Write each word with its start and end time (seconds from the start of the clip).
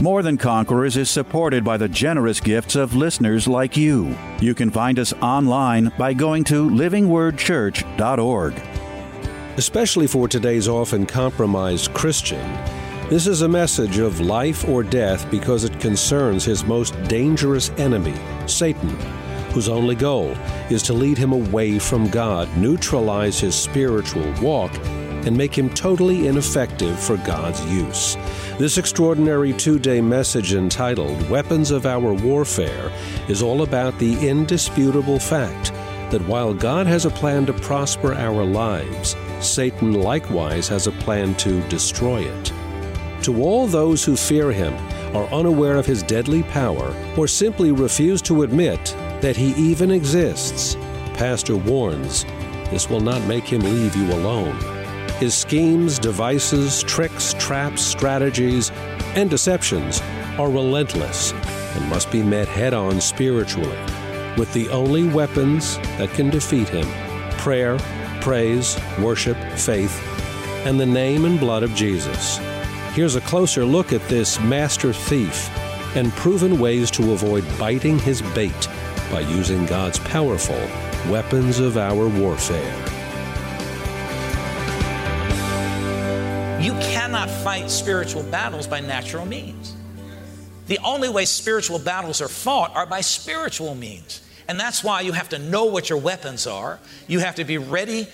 More 0.00 0.22
Than 0.22 0.36
Conquerors 0.36 0.96
is 0.96 1.08
supported 1.08 1.62
by 1.64 1.76
the 1.76 1.88
generous 1.88 2.40
gifts 2.40 2.74
of 2.74 2.96
listeners 2.96 3.46
like 3.46 3.76
you. 3.76 4.16
You 4.40 4.52
can 4.54 4.70
find 4.70 4.98
us 4.98 5.12
online 5.14 5.92
by 5.96 6.12
going 6.14 6.42
to 6.44 6.68
livingwordchurch.org. 6.68 8.54
Especially 9.56 10.06
for 10.08 10.26
today's 10.26 10.66
often 10.66 11.06
compromised 11.06 11.94
Christian, 11.94 12.42
this 13.08 13.28
is 13.28 13.42
a 13.42 13.48
message 13.48 13.98
of 13.98 14.20
life 14.20 14.68
or 14.68 14.82
death 14.82 15.30
because 15.30 15.62
it 15.62 15.78
concerns 15.78 16.44
his 16.44 16.64
most 16.64 17.00
dangerous 17.04 17.70
enemy, 17.76 18.14
Satan, 18.46 18.90
whose 19.52 19.68
only 19.68 19.94
goal 19.94 20.30
is 20.70 20.82
to 20.82 20.92
lead 20.92 21.16
him 21.16 21.32
away 21.32 21.78
from 21.78 22.10
God, 22.10 22.48
neutralize 22.56 23.38
his 23.38 23.54
spiritual 23.54 24.28
walk, 24.42 24.72
and 25.26 25.36
make 25.36 25.56
him 25.56 25.70
totally 25.70 26.26
ineffective 26.26 26.98
for 26.98 27.16
God's 27.18 27.64
use. 27.66 28.16
This 28.58 28.78
extraordinary 28.78 29.52
two 29.52 29.78
day 29.78 30.00
message 30.00 30.54
entitled 30.54 31.28
Weapons 31.30 31.70
of 31.70 31.86
Our 31.86 32.12
Warfare 32.12 32.92
is 33.28 33.42
all 33.42 33.62
about 33.62 33.98
the 33.98 34.28
indisputable 34.28 35.18
fact 35.18 35.72
that 36.10 36.26
while 36.28 36.54
God 36.54 36.86
has 36.86 37.06
a 37.06 37.10
plan 37.10 37.46
to 37.46 37.52
prosper 37.52 38.14
our 38.14 38.44
lives, 38.44 39.16
Satan 39.40 39.92
likewise 39.92 40.68
has 40.68 40.86
a 40.86 40.92
plan 40.92 41.34
to 41.36 41.60
destroy 41.68 42.22
it. 42.22 42.52
To 43.24 43.42
all 43.42 43.66
those 43.66 44.04
who 44.04 44.16
fear 44.16 44.52
him, 44.52 44.74
are 45.14 45.32
unaware 45.32 45.76
of 45.76 45.86
his 45.86 46.02
deadly 46.02 46.42
power, 46.42 46.94
or 47.16 47.28
simply 47.28 47.72
refuse 47.72 48.20
to 48.22 48.42
admit 48.42 48.84
that 49.20 49.36
he 49.36 49.52
even 49.54 49.90
exists, 49.90 50.76
Pastor 51.14 51.56
warns 51.56 52.24
this 52.70 52.90
will 52.90 53.00
not 53.00 53.22
make 53.28 53.44
him 53.44 53.60
leave 53.60 53.94
you 53.94 54.12
alone. 54.12 54.83
His 55.18 55.34
schemes, 55.34 55.98
devices, 55.98 56.82
tricks, 56.82 57.34
traps, 57.38 57.82
strategies, 57.82 58.70
and 59.14 59.30
deceptions 59.30 60.00
are 60.38 60.50
relentless 60.50 61.32
and 61.32 61.88
must 61.88 62.10
be 62.10 62.22
met 62.22 62.48
head 62.48 62.74
on 62.74 63.00
spiritually 63.00 63.78
with 64.36 64.52
the 64.52 64.68
only 64.70 65.08
weapons 65.08 65.78
that 65.98 66.10
can 66.10 66.30
defeat 66.30 66.68
him 66.68 66.86
prayer, 67.38 67.78
praise, 68.20 68.76
worship, 68.98 69.36
faith, 69.56 70.02
and 70.66 70.80
the 70.80 70.86
name 70.86 71.24
and 71.26 71.38
blood 71.38 71.62
of 71.62 71.74
Jesus. 71.74 72.38
Here's 72.94 73.16
a 73.16 73.20
closer 73.20 73.64
look 73.64 73.92
at 73.92 74.06
this 74.08 74.40
master 74.40 74.92
thief 74.92 75.50
and 75.94 76.10
proven 76.12 76.58
ways 76.58 76.90
to 76.92 77.12
avoid 77.12 77.44
biting 77.58 77.98
his 77.98 78.22
bait 78.34 78.68
by 79.10 79.20
using 79.20 79.66
God's 79.66 79.98
powerful 80.00 80.58
weapons 81.10 81.60
of 81.60 81.76
our 81.76 82.08
warfare. 82.08 82.93
Cannot 87.24 87.42
fight 87.42 87.70
spiritual 87.70 88.22
battles 88.24 88.66
by 88.66 88.80
natural 88.80 89.24
means. 89.24 89.74
The 90.66 90.78
only 90.84 91.08
way 91.08 91.24
spiritual 91.24 91.78
battles 91.78 92.20
are 92.20 92.28
fought 92.28 92.74
are 92.74 92.86
by 92.86 93.00
spiritual 93.00 93.74
means. 93.74 94.20
And 94.48 94.60
that's 94.60 94.84
why 94.84 95.00
you 95.00 95.12
have 95.12 95.30
to 95.30 95.38
know 95.38 95.64
what 95.64 95.88
your 95.88 95.98
weapons 95.98 96.46
are. 96.46 96.78
You 97.06 97.20
have 97.20 97.36
to 97.36 97.44
be 97.44 97.58
ready 97.58 98.06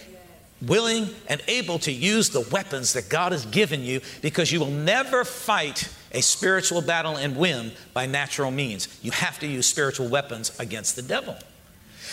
willing 0.62 1.08
and 1.28 1.42
able 1.48 1.78
to 1.80 1.90
use 1.90 2.30
the 2.30 2.46
weapons 2.52 2.92
that 2.92 3.08
God 3.08 3.32
has 3.32 3.46
given 3.46 3.82
you 3.82 4.00
because 4.20 4.52
you 4.52 4.60
will 4.60 4.70
never 4.70 5.24
fight 5.24 5.88
a 6.12 6.20
spiritual 6.20 6.82
battle 6.82 7.16
and 7.16 7.36
win 7.36 7.72
by 7.94 8.06
natural 8.06 8.50
means. 8.50 8.86
You 9.02 9.10
have 9.10 9.38
to 9.40 9.46
use 9.46 9.66
spiritual 9.66 10.08
weapons 10.08 10.56
against 10.60 10.96
the 10.96 11.02
devil. 11.02 11.36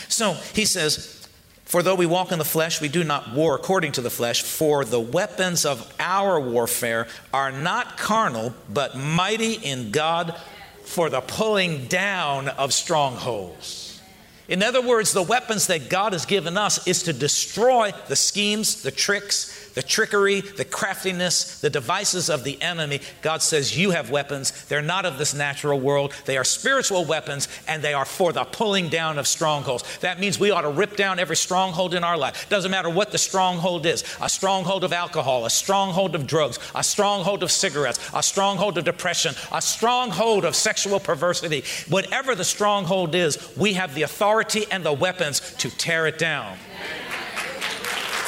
So 0.08 0.34
he 0.54 0.66
says, 0.66 1.27
For 1.68 1.84
though 1.84 1.96
we 1.96 2.06
walk 2.06 2.32
in 2.32 2.40
the 2.40 2.46
flesh, 2.46 2.80
we 2.80 2.88
do 2.88 3.04
not 3.04 3.34
war 3.34 3.54
according 3.54 3.92
to 3.94 4.02
the 4.02 4.10
flesh, 4.10 4.42
for 4.42 4.86
the 4.86 5.02
weapons 5.02 5.66
of 5.66 5.94
our 6.00 6.40
warfare 6.40 7.08
are 7.34 7.52
not 7.52 7.98
carnal, 7.98 8.54
but 8.74 8.96
mighty 8.96 9.56
in 9.56 9.92
God 9.92 10.40
for 10.86 11.10
the 11.10 11.20
pulling 11.20 11.88
down 11.88 12.48
of 12.48 12.72
strongholds. 12.72 14.02
In 14.48 14.64
other 14.64 14.82
words, 14.82 15.12
the 15.12 15.22
weapons 15.22 15.68
that 15.68 15.90
God 15.90 16.14
has 16.14 16.26
given 16.26 16.58
us 16.58 16.88
is 16.88 17.04
to 17.04 17.12
destroy 17.12 17.92
the 18.08 18.16
schemes, 18.16 18.82
the 18.82 18.92
tricks, 18.92 19.67
the 19.78 19.84
trickery, 19.84 20.42
the 20.42 20.66
craftiness, 20.66 21.62
the 21.62 21.70
devices 21.70 22.32
of 22.32 22.44
the 22.44 22.60
enemy. 22.64 23.00
God 23.22 23.44
says, 23.44 23.78
You 23.78 23.92
have 23.92 24.10
weapons. 24.10 24.66
They're 24.66 24.82
not 24.82 25.06
of 25.06 25.20
this 25.20 25.36
natural 25.36 25.80
world. 25.80 26.14
They 26.26 26.36
are 26.36 26.44
spiritual 26.44 27.06
weapons, 27.06 27.48
and 27.68 27.84
they 27.84 27.94
are 27.94 28.04
for 28.04 28.34
the 28.34 28.44
pulling 28.44 28.90
down 28.90 29.20
of 29.20 29.28
strongholds. 29.28 30.00
That 30.00 30.20
means 30.20 30.40
we 30.40 30.50
ought 30.50 30.62
to 30.62 30.72
rip 30.72 30.96
down 30.96 31.20
every 31.20 31.36
stronghold 31.36 31.94
in 31.94 32.04
our 32.04 32.18
life. 32.18 32.50
Doesn't 32.50 32.72
matter 32.72 32.90
what 32.90 33.12
the 33.12 33.20
stronghold 33.20 33.86
is 33.86 34.04
a 34.20 34.28
stronghold 34.28 34.84
of 34.84 34.94
alcohol, 34.94 35.46
a 35.46 35.50
stronghold 35.52 36.16
of 36.16 36.26
drugs, 36.26 36.58
a 36.74 36.84
stronghold 36.84 37.44
of 37.44 37.52
cigarettes, 37.52 38.00
a 38.16 38.24
stronghold 38.24 38.80
of 38.80 38.84
depression, 38.84 39.36
a 39.52 39.62
stronghold 39.62 40.44
of 40.44 40.56
sexual 40.56 41.00
perversity. 41.00 41.64
Whatever 41.88 42.34
the 42.34 42.44
stronghold 42.44 43.14
is, 43.14 43.56
we 43.56 43.74
have 43.74 43.94
the 43.94 44.02
authority 44.02 44.66
and 44.72 44.84
the 44.84 44.92
weapons 44.92 45.40
to 45.60 45.70
tear 45.70 46.08
it 46.08 46.18
down. 46.18 46.58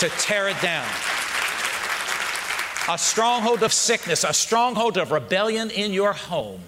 To 0.02 0.10
tear 0.10 0.48
it 0.48 0.62
down 0.62 0.88
a 2.90 2.98
stronghold 2.98 3.62
of 3.62 3.72
sickness, 3.72 4.24
a 4.24 4.34
stronghold 4.34 4.98
of 4.98 5.12
rebellion 5.12 5.70
in 5.70 5.94
your 5.94 6.12
home, 6.12 6.60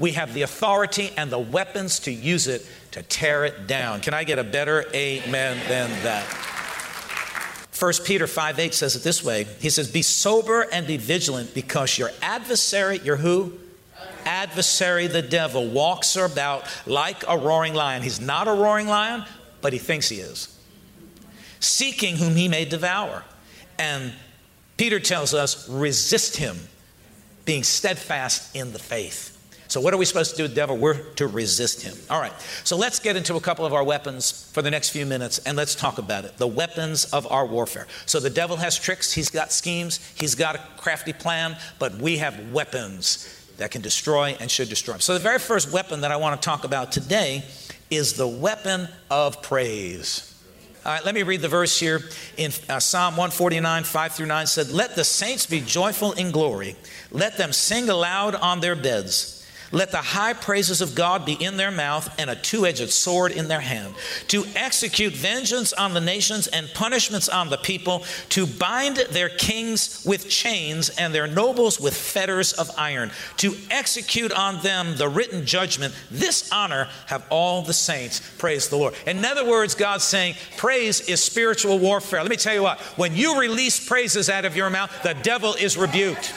we 0.00 0.12
have 0.12 0.34
the 0.34 0.42
authority 0.42 1.10
and 1.16 1.30
the 1.30 1.38
weapons 1.38 2.00
to 2.00 2.10
use 2.10 2.48
it 2.48 2.66
to 2.90 3.02
tear 3.04 3.44
it 3.44 3.68
down. 3.68 4.00
Can 4.00 4.12
I 4.12 4.24
get 4.24 4.40
a 4.40 4.44
better 4.44 4.84
amen 4.92 5.58
than 5.68 5.88
that? 6.02 6.24
1 7.78 7.92
Peter 8.04 8.26
5 8.26 8.58
8 8.58 8.74
says 8.74 8.96
it 8.96 9.02
this 9.02 9.24
way 9.24 9.44
He 9.60 9.70
says, 9.70 9.90
Be 9.90 10.02
sober 10.02 10.66
and 10.72 10.86
be 10.86 10.96
vigilant 10.96 11.54
because 11.54 11.96
your 11.96 12.10
adversary, 12.20 12.98
your 12.98 13.16
who? 13.16 13.52
Adversary, 14.24 15.06
the 15.06 15.22
devil, 15.22 15.68
walks 15.68 16.16
about 16.16 16.64
like 16.84 17.22
a 17.28 17.38
roaring 17.38 17.74
lion. 17.74 18.02
He's 18.02 18.20
not 18.20 18.48
a 18.48 18.52
roaring 18.52 18.88
lion, 18.88 19.24
but 19.60 19.72
he 19.72 19.78
thinks 19.78 20.08
he 20.08 20.16
is. 20.16 20.58
Seeking 21.60 22.16
whom 22.16 22.34
he 22.34 22.48
may 22.48 22.64
devour. 22.64 23.24
And 23.78 24.12
Peter 24.80 24.98
tells 24.98 25.34
us, 25.34 25.68
resist 25.68 26.38
him, 26.38 26.56
being 27.44 27.62
steadfast 27.62 28.56
in 28.56 28.72
the 28.72 28.78
faith. 28.78 29.36
So, 29.68 29.78
what 29.78 29.92
are 29.92 29.98
we 29.98 30.06
supposed 30.06 30.30
to 30.30 30.36
do 30.38 30.44
with 30.44 30.52
the 30.52 30.56
devil? 30.56 30.74
We're 30.74 31.02
to 31.16 31.26
resist 31.26 31.82
him. 31.82 31.94
All 32.08 32.18
right. 32.18 32.32
So, 32.64 32.78
let's 32.78 32.98
get 32.98 33.14
into 33.14 33.36
a 33.36 33.40
couple 33.42 33.66
of 33.66 33.74
our 33.74 33.84
weapons 33.84 34.50
for 34.54 34.62
the 34.62 34.70
next 34.70 34.88
few 34.88 35.04
minutes 35.04 35.38
and 35.40 35.54
let's 35.54 35.74
talk 35.74 35.98
about 35.98 36.24
it. 36.24 36.38
The 36.38 36.46
weapons 36.46 37.04
of 37.12 37.30
our 37.30 37.44
warfare. 37.44 37.88
So, 38.06 38.20
the 38.20 38.30
devil 38.30 38.56
has 38.56 38.78
tricks, 38.78 39.12
he's 39.12 39.28
got 39.28 39.52
schemes, 39.52 40.00
he's 40.14 40.34
got 40.34 40.56
a 40.56 40.62
crafty 40.78 41.12
plan, 41.12 41.58
but 41.78 41.96
we 41.96 42.16
have 42.16 42.50
weapons 42.50 43.28
that 43.58 43.70
can 43.70 43.82
destroy 43.82 44.34
and 44.40 44.50
should 44.50 44.70
destroy. 44.70 44.96
So, 44.96 45.12
the 45.12 45.20
very 45.20 45.40
first 45.40 45.70
weapon 45.70 46.00
that 46.00 46.10
I 46.10 46.16
want 46.16 46.40
to 46.40 46.42
talk 46.42 46.64
about 46.64 46.90
today 46.90 47.44
is 47.90 48.14
the 48.14 48.26
weapon 48.26 48.88
of 49.10 49.42
praise. 49.42 50.29
All 50.82 50.92
right, 50.92 51.04
let 51.04 51.14
me 51.14 51.22
read 51.22 51.42
the 51.42 51.48
verse 51.48 51.78
here 51.78 52.00
in 52.38 52.52
uh, 52.70 52.80
Psalm 52.80 53.14
149, 53.14 53.84
5 53.84 54.12
through 54.12 54.26
9 54.26 54.46
said, 54.46 54.70
Let 54.70 54.96
the 54.96 55.04
saints 55.04 55.44
be 55.44 55.60
joyful 55.60 56.12
in 56.12 56.30
glory. 56.30 56.74
Let 57.10 57.36
them 57.36 57.52
sing 57.52 57.90
aloud 57.90 58.34
on 58.34 58.60
their 58.60 58.74
beds. 58.74 59.39
Let 59.72 59.92
the 59.92 59.98
high 59.98 60.32
praises 60.32 60.80
of 60.80 60.94
God 60.94 61.24
be 61.24 61.34
in 61.34 61.56
their 61.56 61.70
mouth 61.70 62.12
and 62.18 62.28
a 62.28 62.34
two 62.34 62.66
edged 62.66 62.90
sword 62.90 63.32
in 63.32 63.48
their 63.48 63.60
hand, 63.60 63.94
to 64.28 64.44
execute 64.56 65.14
vengeance 65.14 65.72
on 65.72 65.94
the 65.94 66.00
nations 66.00 66.48
and 66.48 66.68
punishments 66.74 67.28
on 67.28 67.50
the 67.50 67.56
people, 67.56 68.04
to 68.30 68.46
bind 68.46 68.96
their 69.10 69.28
kings 69.28 70.04
with 70.04 70.28
chains 70.28 70.88
and 70.90 71.14
their 71.14 71.26
nobles 71.26 71.80
with 71.80 71.96
fetters 71.96 72.52
of 72.52 72.70
iron, 72.76 73.12
to 73.36 73.54
execute 73.70 74.32
on 74.32 74.60
them 74.62 74.96
the 74.96 75.08
written 75.08 75.46
judgment. 75.46 75.94
This 76.10 76.50
honor 76.50 76.88
have 77.06 77.24
all 77.30 77.62
the 77.62 77.72
saints. 77.72 78.20
Praise 78.38 78.68
the 78.68 78.76
Lord. 78.76 78.94
In 79.06 79.24
other 79.24 79.48
words, 79.48 79.74
God's 79.74 80.04
saying, 80.04 80.34
praise 80.56 81.00
is 81.02 81.22
spiritual 81.22 81.78
warfare. 81.78 82.22
Let 82.22 82.30
me 82.30 82.36
tell 82.36 82.54
you 82.54 82.62
what, 82.62 82.80
when 82.96 83.14
you 83.14 83.38
release 83.38 83.86
praises 83.86 84.28
out 84.28 84.44
of 84.44 84.56
your 84.56 84.70
mouth, 84.70 84.90
the 85.02 85.14
devil 85.14 85.54
is 85.54 85.76
rebuked. 85.76 86.32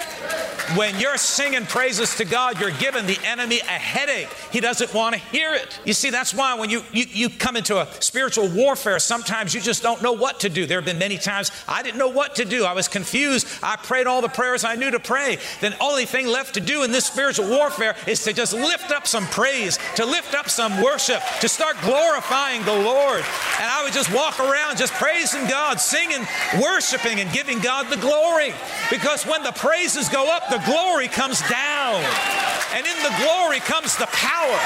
When 0.76 0.98
you're 1.00 1.18
singing 1.18 1.66
praises 1.66 2.16
to 2.16 2.26
God, 2.26 2.60
you're 2.60 2.72
giving 2.72 3.06
the 3.06 3.20
enemy 3.26 3.60
a 3.60 3.64
headache. 3.64 4.30
He 4.52 4.60
doesn't 4.60 4.94
want 4.94 5.14
to 5.14 5.22
hear 5.22 5.54
it. 5.54 5.80
You 5.84 5.94
see, 5.94 6.10
that's 6.10 6.34
why 6.34 6.56
when 6.56 6.70
you, 6.70 6.84
you, 6.92 7.06
you 7.10 7.30
come 7.30 7.58
into 7.58 7.80
a 7.80 7.88
spiritual 8.02 8.48
warfare, 8.48 8.98
sometimes 9.00 9.54
you 9.54 9.60
just 9.60 9.84
don't 9.84 10.02
know 10.02 10.14
what 10.14 10.40
to 10.40 10.50
do. 10.50 10.66
There 10.66 10.78
have 10.78 10.86
been 10.86 10.98
many 10.98 11.18
times 11.18 11.52
I 11.68 11.84
didn't 11.84 11.98
know 11.98 12.08
what 12.08 12.36
to 12.36 12.46
do. 12.46 12.64
I 12.64 12.74
was 12.74 12.88
confused. 12.88 13.46
I 13.62 13.76
prayed 13.76 14.08
all 14.08 14.22
the 14.22 14.30
prayers 14.30 14.64
I 14.64 14.76
knew 14.76 14.90
to 14.92 15.00
pray. 15.00 15.38
Then 15.60 15.76
only 15.82 16.06
thing 16.06 16.28
left 16.28 16.54
to 16.54 16.62
do 16.62 16.84
in 16.84 16.92
this 16.92 17.06
spiritual 17.06 17.50
warfare 17.50 17.96
is 18.08 18.24
to 18.24 18.32
just 18.32 18.54
lift 18.54 18.92
up 18.92 19.06
some 19.06 19.26
praise, 19.28 19.78
to 19.96 20.06
lift 20.06 20.34
up 20.34 20.50
some 20.50 20.82
worship, 20.82 21.22
to 21.42 21.50
start 21.50 21.76
glorifying 21.82 22.64
the 22.64 22.74
Lord. 22.74 23.24
And 23.60 23.70
I 23.70 23.82
would 23.84 23.94
just 23.94 24.14
walk 24.14 24.40
around 24.40 24.78
just 24.78 24.94
praising 24.94 25.46
God, 25.48 25.82
singing, 25.82 26.26
worshiping, 26.62 27.20
and 27.20 27.32
giving 27.34 27.60
God 27.60 27.90
the 27.90 27.98
glory. 27.98 28.54
Because 28.90 29.26
when 29.26 29.44
the 29.44 29.52
praises 29.52 30.08
go 30.08 30.34
up, 30.34 30.53
the 30.54 30.62
glory 30.70 31.08
comes 31.08 31.42
down. 31.50 31.98
And 32.78 32.86
in 32.86 32.98
the 33.02 33.14
glory 33.26 33.60
comes 33.60 33.98
the 33.98 34.06
power. 34.14 34.60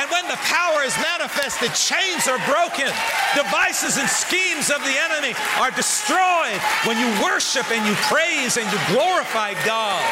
And 0.00 0.10
when 0.10 0.24
the 0.28 0.40
power 0.48 0.82
is 0.82 0.96
manifested, 0.96 1.74
chains 1.76 2.28
are 2.28 2.40
broken, 2.48 2.88
devices 3.36 3.98
and 3.98 4.08
schemes 4.08 4.70
of 4.70 4.80
the 4.80 4.96
enemy 4.96 5.36
are 5.60 5.70
destroyed 5.70 6.60
when 6.88 6.96
you 6.96 7.08
worship 7.22 7.70
and 7.70 7.84
you 7.86 7.94
praise 8.08 8.56
and 8.56 8.64
you 8.72 8.78
glorify 8.88 9.52
God. 9.64 10.04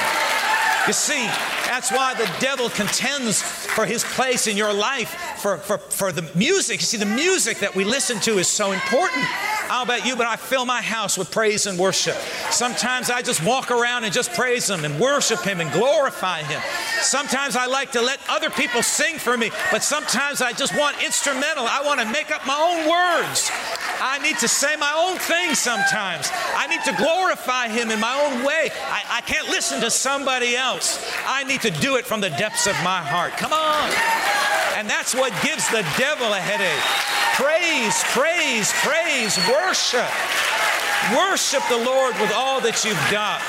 You 0.86 0.92
see, 0.92 1.24
that's 1.64 1.90
why 1.90 2.12
the 2.12 2.30
devil 2.40 2.68
contends 2.68 3.40
for 3.40 3.86
his 3.86 4.04
place 4.04 4.46
in 4.46 4.56
your 4.58 4.72
life, 4.72 5.08
for, 5.38 5.56
for, 5.56 5.78
for 5.78 6.12
the 6.12 6.28
music. 6.34 6.80
You 6.80 6.86
see, 6.86 6.98
the 6.98 7.06
music 7.06 7.58
that 7.60 7.74
we 7.74 7.84
listen 7.84 8.20
to 8.20 8.38
is 8.38 8.48
so 8.48 8.72
important. 8.72 9.24
How 9.68 9.82
about 9.82 10.04
you? 10.04 10.14
But 10.14 10.26
I 10.26 10.36
fill 10.36 10.66
my 10.66 10.82
house 10.82 11.16
with 11.16 11.30
praise 11.30 11.66
and 11.66 11.78
worship. 11.78 12.16
Sometimes 12.50 13.10
I 13.10 13.22
just 13.22 13.44
walk 13.44 13.70
around 13.70 14.04
and 14.04 14.12
just 14.12 14.32
praise 14.32 14.68
Him 14.68 14.84
and 14.84 15.00
worship 15.00 15.40
Him 15.40 15.60
and 15.60 15.72
glorify 15.72 16.42
Him. 16.42 16.60
Sometimes 17.00 17.56
I 17.56 17.66
like 17.66 17.92
to 17.92 18.02
let 18.02 18.20
other 18.28 18.50
people 18.50 18.82
sing 18.82 19.18
for 19.18 19.36
me, 19.36 19.50
but 19.72 19.82
sometimes 19.82 20.42
I 20.42 20.52
just 20.52 20.76
want 20.76 21.02
instrumental. 21.02 21.66
I 21.66 21.82
want 21.84 22.00
to 22.00 22.06
make 22.06 22.30
up 22.30 22.46
my 22.46 22.54
own 22.54 22.88
words. 22.88 23.50
I 24.00 24.18
need 24.18 24.38
to 24.38 24.48
say 24.48 24.76
my 24.76 24.92
own 24.96 25.18
thing 25.18 25.54
sometimes. 25.54 26.30
I 26.54 26.66
need 26.66 26.82
to 26.84 26.92
glorify 27.02 27.68
Him 27.68 27.90
in 27.90 28.00
my 28.00 28.14
own 28.14 28.44
way. 28.44 28.70
I, 28.90 29.18
I 29.18 29.20
can't 29.22 29.48
listen 29.48 29.80
to 29.80 29.90
somebody 29.90 30.56
else. 30.56 31.10
I 31.26 31.44
need 31.44 31.62
to 31.62 31.70
do 31.70 31.96
it 31.96 32.04
from 32.04 32.20
the 32.20 32.30
depths 32.30 32.66
of 32.66 32.74
my 32.84 33.00
heart. 33.00 33.32
Come 33.32 33.52
on. 33.52 33.90
And 34.76 34.90
that's 34.90 35.14
what 35.14 35.32
gives 35.42 35.68
the 35.70 35.86
devil 35.96 36.32
a 36.32 36.38
headache. 36.38 37.23
Praise, 37.34 38.04
praise, 38.04 38.72
praise, 38.74 39.36
worship. 39.48 40.08
Worship 41.16 41.62
the 41.68 41.76
Lord 41.76 42.14
with 42.20 42.32
all 42.32 42.60
that 42.60 42.84
you've 42.84 43.10
got. 43.10 43.42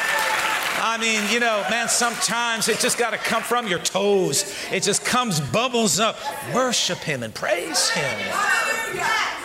I 0.81 0.97
mean, 0.99 1.21
you 1.31 1.39
know, 1.39 1.63
man, 1.69 1.87
sometimes 1.87 2.67
it 2.67 2.79
just 2.79 2.97
got 2.97 3.11
to 3.11 3.17
come 3.17 3.43
from 3.43 3.67
your 3.67 3.77
toes. 3.77 4.51
It 4.71 4.81
just 4.81 5.05
comes, 5.05 5.39
bubbles 5.39 5.99
up. 5.99 6.17
Worship 6.51 6.97
Him 6.97 7.21
and 7.21 7.31
praise 7.31 7.89
Him. 7.89 8.19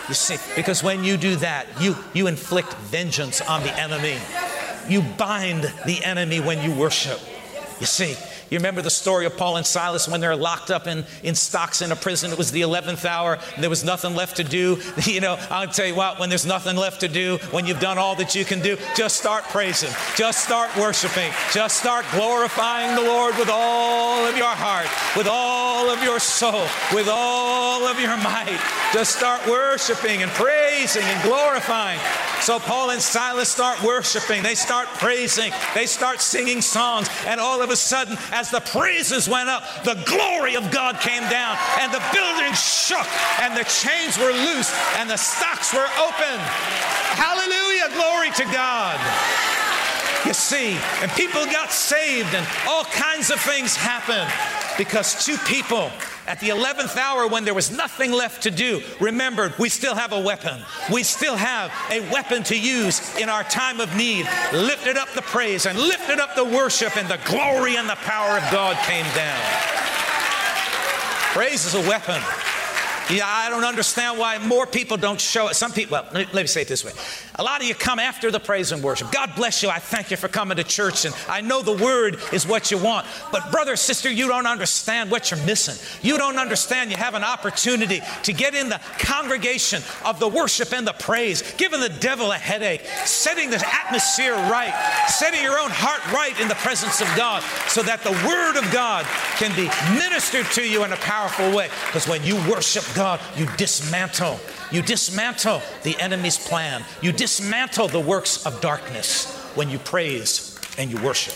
You 0.07 0.15
see, 0.15 0.37
because 0.55 0.83
when 0.83 1.03
you 1.03 1.17
do 1.17 1.35
that, 1.35 1.67
you, 1.79 1.95
you 2.13 2.25
inflict 2.25 2.73
vengeance 2.73 3.41
on 3.41 3.61
the 3.61 3.79
enemy. 3.79 4.17
You 4.89 5.03
bind 5.03 5.71
the 5.85 6.03
enemy 6.03 6.39
when 6.39 6.67
you 6.67 6.75
worship. 6.75 7.19
You 7.79 7.85
see, 7.85 8.15
you 8.51 8.57
remember 8.57 8.81
the 8.81 8.89
story 8.89 9.25
of 9.25 9.37
Paul 9.37 9.55
and 9.55 9.65
Silas 9.65 10.09
when 10.09 10.19
they're 10.19 10.35
locked 10.35 10.71
up 10.71 10.85
in, 10.85 11.05
in 11.23 11.35
stocks 11.35 11.81
in 11.81 11.93
a 11.93 11.95
prison. 11.95 12.33
It 12.33 12.37
was 12.37 12.51
the 12.51 12.63
11th 12.63 13.05
hour. 13.05 13.39
And 13.55 13.63
there 13.63 13.69
was 13.69 13.85
nothing 13.85 14.13
left 14.13 14.37
to 14.37 14.43
do. 14.43 14.77
You 15.11 15.19
know, 15.19 15.37
I'll 15.49 15.67
tell 15.67 15.87
you 15.87 15.95
what, 15.95 16.19
when 16.19 16.29
there's 16.29 16.45
nothing 16.45 16.77
left 16.77 17.01
to 17.01 17.07
do, 17.07 17.37
when 17.51 17.65
you've 17.65 17.79
done 17.79 17.97
all 17.97 18.15
that 18.15 18.35
you 18.35 18.45
can 18.45 18.61
do, 18.61 18.77
just 18.95 19.17
start 19.17 19.43
praising. 19.45 19.89
Just 20.15 20.43
start 20.43 20.69
worshiping. 20.77 21.31
Just 21.51 21.77
start 21.77 22.05
glorifying 22.11 22.95
the 22.95 23.01
Lord 23.01 23.35
with 23.37 23.49
all 23.49 24.25
of 24.25 24.37
your 24.37 24.45
heart, 24.45 24.87
with 25.17 25.27
all 25.29 25.89
of 25.89 26.03
your 26.03 26.19
soul, 26.19 26.65
with 26.93 27.09
all 27.09 27.83
of 27.85 27.99
your 27.99 28.15
might. 28.17 28.59
Just 28.93 29.17
start 29.17 29.45
worshiping 29.47 30.23
and 30.23 30.31
praising 30.31 31.03
and 31.03 31.23
glorifying. 31.23 31.99
So 32.41 32.57
Paul 32.57 32.89
and 32.89 33.01
Silas 33.01 33.49
start 33.49 33.81
worshiping. 33.83 34.41
They 34.41 34.55
start 34.55 34.87
praising. 34.97 35.51
They 35.75 35.85
start 35.85 36.21
singing 36.21 36.61
songs. 36.61 37.07
And 37.27 37.39
all 37.39 37.61
of 37.61 37.69
a 37.69 37.75
sudden, 37.75 38.17
as 38.31 38.49
the 38.49 38.61
praises 38.61 39.29
went 39.29 39.47
up, 39.47 39.63
the 39.83 40.01
glory 40.07 40.55
of 40.55 40.71
God 40.71 40.99
came 40.99 41.21
down, 41.29 41.55
and 41.79 41.93
the 41.93 42.01
building 42.11 42.51
shook, 42.53 43.05
and 43.39 43.55
the 43.55 43.63
chains 43.65 44.17
were 44.17 44.33
loose, 44.33 44.73
and 44.97 45.07
the 45.07 45.17
stocks 45.17 45.71
were 45.71 45.87
open. 46.01 46.37
Hallelujah! 47.13 47.93
Glory 47.93 48.31
to 48.31 48.43
God. 48.51 48.97
You 50.25 50.33
see, 50.33 50.77
and 51.01 51.11
people 51.11 51.45
got 51.45 51.71
saved, 51.71 52.33
and 52.33 52.47
all 52.67 52.85
kinds 52.85 53.29
of 53.29 53.39
things 53.39 53.75
happened 53.75 54.29
because 54.81 55.23
two 55.23 55.37
people 55.45 55.91
at 56.25 56.39
the 56.39 56.49
11th 56.49 56.97
hour 56.97 57.27
when 57.27 57.45
there 57.45 57.53
was 57.53 57.69
nothing 57.69 58.11
left 58.11 58.41
to 58.41 58.49
do 58.49 58.81
remembered 58.99 59.53
we 59.59 59.69
still 59.69 59.93
have 59.93 60.11
a 60.11 60.19
weapon. 60.19 60.59
We 60.91 61.03
still 61.03 61.35
have 61.35 61.71
a 61.91 61.99
weapon 62.11 62.41
to 62.45 62.57
use 62.57 63.15
in 63.15 63.29
our 63.29 63.43
time 63.43 63.79
of 63.79 63.95
need. 63.95 64.27
Lifted 64.51 64.97
up 64.97 65.07
the 65.13 65.21
praise 65.21 65.67
and 65.67 65.77
lifted 65.77 66.19
up 66.19 66.33
the 66.33 66.43
worship, 66.43 66.97
and 66.97 67.07
the 67.07 67.19
glory 67.25 67.75
and 67.75 67.87
the 67.87 67.95
power 67.97 68.39
of 68.39 68.51
God 68.51 68.75
came 68.87 69.05
down. 69.13 69.39
Praise 71.35 71.63
is 71.65 71.75
a 71.75 71.87
weapon. 71.87 72.19
Yeah, 73.11 73.27
I 73.27 73.51
don't 73.51 73.65
understand 73.65 74.17
why 74.17 74.39
more 74.39 74.65
people 74.65 74.97
don't 74.97 75.21
show 75.21 75.49
it. 75.49 75.55
Some 75.55 75.73
people, 75.73 75.99
well, 76.01 76.07
let 76.11 76.33
me 76.33 76.47
say 76.47 76.61
it 76.61 76.67
this 76.67 76.83
way. 76.83 76.93
A 77.35 77.43
lot 77.43 77.61
of 77.61 77.67
you 77.67 77.73
come 77.73 77.99
after 77.99 78.29
the 78.29 78.39
praise 78.39 78.71
and 78.71 78.83
worship. 78.83 79.11
God 79.11 79.33
bless 79.35 79.63
you. 79.63 79.69
I 79.69 79.79
thank 79.79 80.11
you 80.11 80.17
for 80.17 80.27
coming 80.27 80.57
to 80.57 80.63
church, 80.63 81.05
and 81.05 81.15
I 81.29 81.41
know 81.41 81.61
the 81.61 81.81
word 81.83 82.19
is 82.33 82.45
what 82.45 82.71
you 82.71 82.77
want. 82.77 83.07
But, 83.31 83.51
brother, 83.51 83.75
sister, 83.75 84.11
you 84.11 84.27
don't 84.27 84.45
understand 84.45 85.09
what 85.09 85.31
you're 85.31 85.43
missing. 85.45 85.75
You 86.01 86.17
don't 86.17 86.37
understand 86.37 86.91
you 86.91 86.97
have 86.97 87.15
an 87.15 87.23
opportunity 87.23 88.01
to 88.23 88.33
get 88.33 88.53
in 88.53 88.69
the 88.69 88.81
congregation 88.99 89.81
of 90.03 90.19
the 90.19 90.27
worship 90.27 90.73
and 90.73 90.85
the 90.85 90.93
praise, 90.93 91.53
giving 91.53 91.79
the 91.79 91.89
devil 91.89 92.31
a 92.31 92.37
headache, 92.37 92.85
setting 93.05 93.49
the 93.49 93.63
atmosphere 93.85 94.35
right, 94.35 94.73
setting 95.07 95.41
your 95.41 95.59
own 95.59 95.71
heart 95.71 96.05
right 96.11 96.37
in 96.39 96.47
the 96.47 96.55
presence 96.55 97.01
of 97.01 97.07
God 97.15 97.43
so 97.67 97.81
that 97.83 98.03
the 98.03 98.11
word 98.27 98.57
of 98.57 98.71
God 98.73 99.05
can 99.37 99.55
be 99.55 99.69
ministered 99.97 100.45
to 100.53 100.67
you 100.67 100.83
in 100.83 100.91
a 100.91 100.97
powerful 100.97 101.55
way. 101.55 101.69
Because 101.87 102.07
when 102.07 102.23
you 102.23 102.35
worship 102.49 102.83
God, 102.93 103.19
you 103.37 103.47
dismantle. 103.57 104.39
You 104.71 104.81
dismantle 104.81 105.61
the 105.83 105.99
enemy's 105.99 106.37
plan. 106.37 106.83
You 107.01 107.11
dismantle 107.11 107.89
the 107.89 107.99
works 107.99 108.45
of 108.45 108.61
darkness 108.61 109.35
when 109.55 109.69
you 109.69 109.79
praise 109.79 110.59
and 110.77 110.89
you 110.89 111.01
worship. 111.03 111.35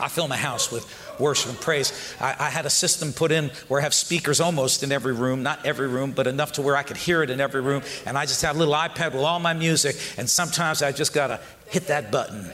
I 0.00 0.08
fill 0.08 0.28
my 0.28 0.36
house 0.36 0.72
with 0.72 0.88
worship 1.20 1.50
and 1.50 1.60
praise. 1.60 2.14
I, 2.20 2.34
I, 2.38 2.50
had 2.50 2.64
a 2.64 2.70
system 2.70 3.12
put 3.12 3.30
in 3.30 3.50
where 3.68 3.80
I 3.80 3.82
have 3.82 3.92
speakers 3.92 4.40
almost 4.40 4.82
in 4.82 4.90
every 4.90 5.12
room, 5.12 5.42
not 5.42 5.64
every 5.66 5.86
room, 5.86 6.12
but 6.12 6.26
enough 6.26 6.52
to 6.52 6.62
where 6.62 6.76
I 6.76 6.82
could 6.82 6.96
hear 6.96 7.22
it 7.22 7.30
in 7.30 7.40
every 7.40 7.60
room. 7.60 7.82
And 8.06 8.16
I 8.16 8.24
just 8.24 8.42
have 8.42 8.56
a 8.56 8.58
little 8.58 8.74
iPad 8.74 9.12
with 9.12 9.22
all 9.22 9.38
my 9.38 9.52
music. 9.52 9.96
And 10.16 10.28
sometimes 10.28 10.82
I 10.82 10.92
just 10.92 11.12
got 11.12 11.28
to 11.28 11.40
hit 11.68 11.88
that 11.88 12.10
button 12.10 12.50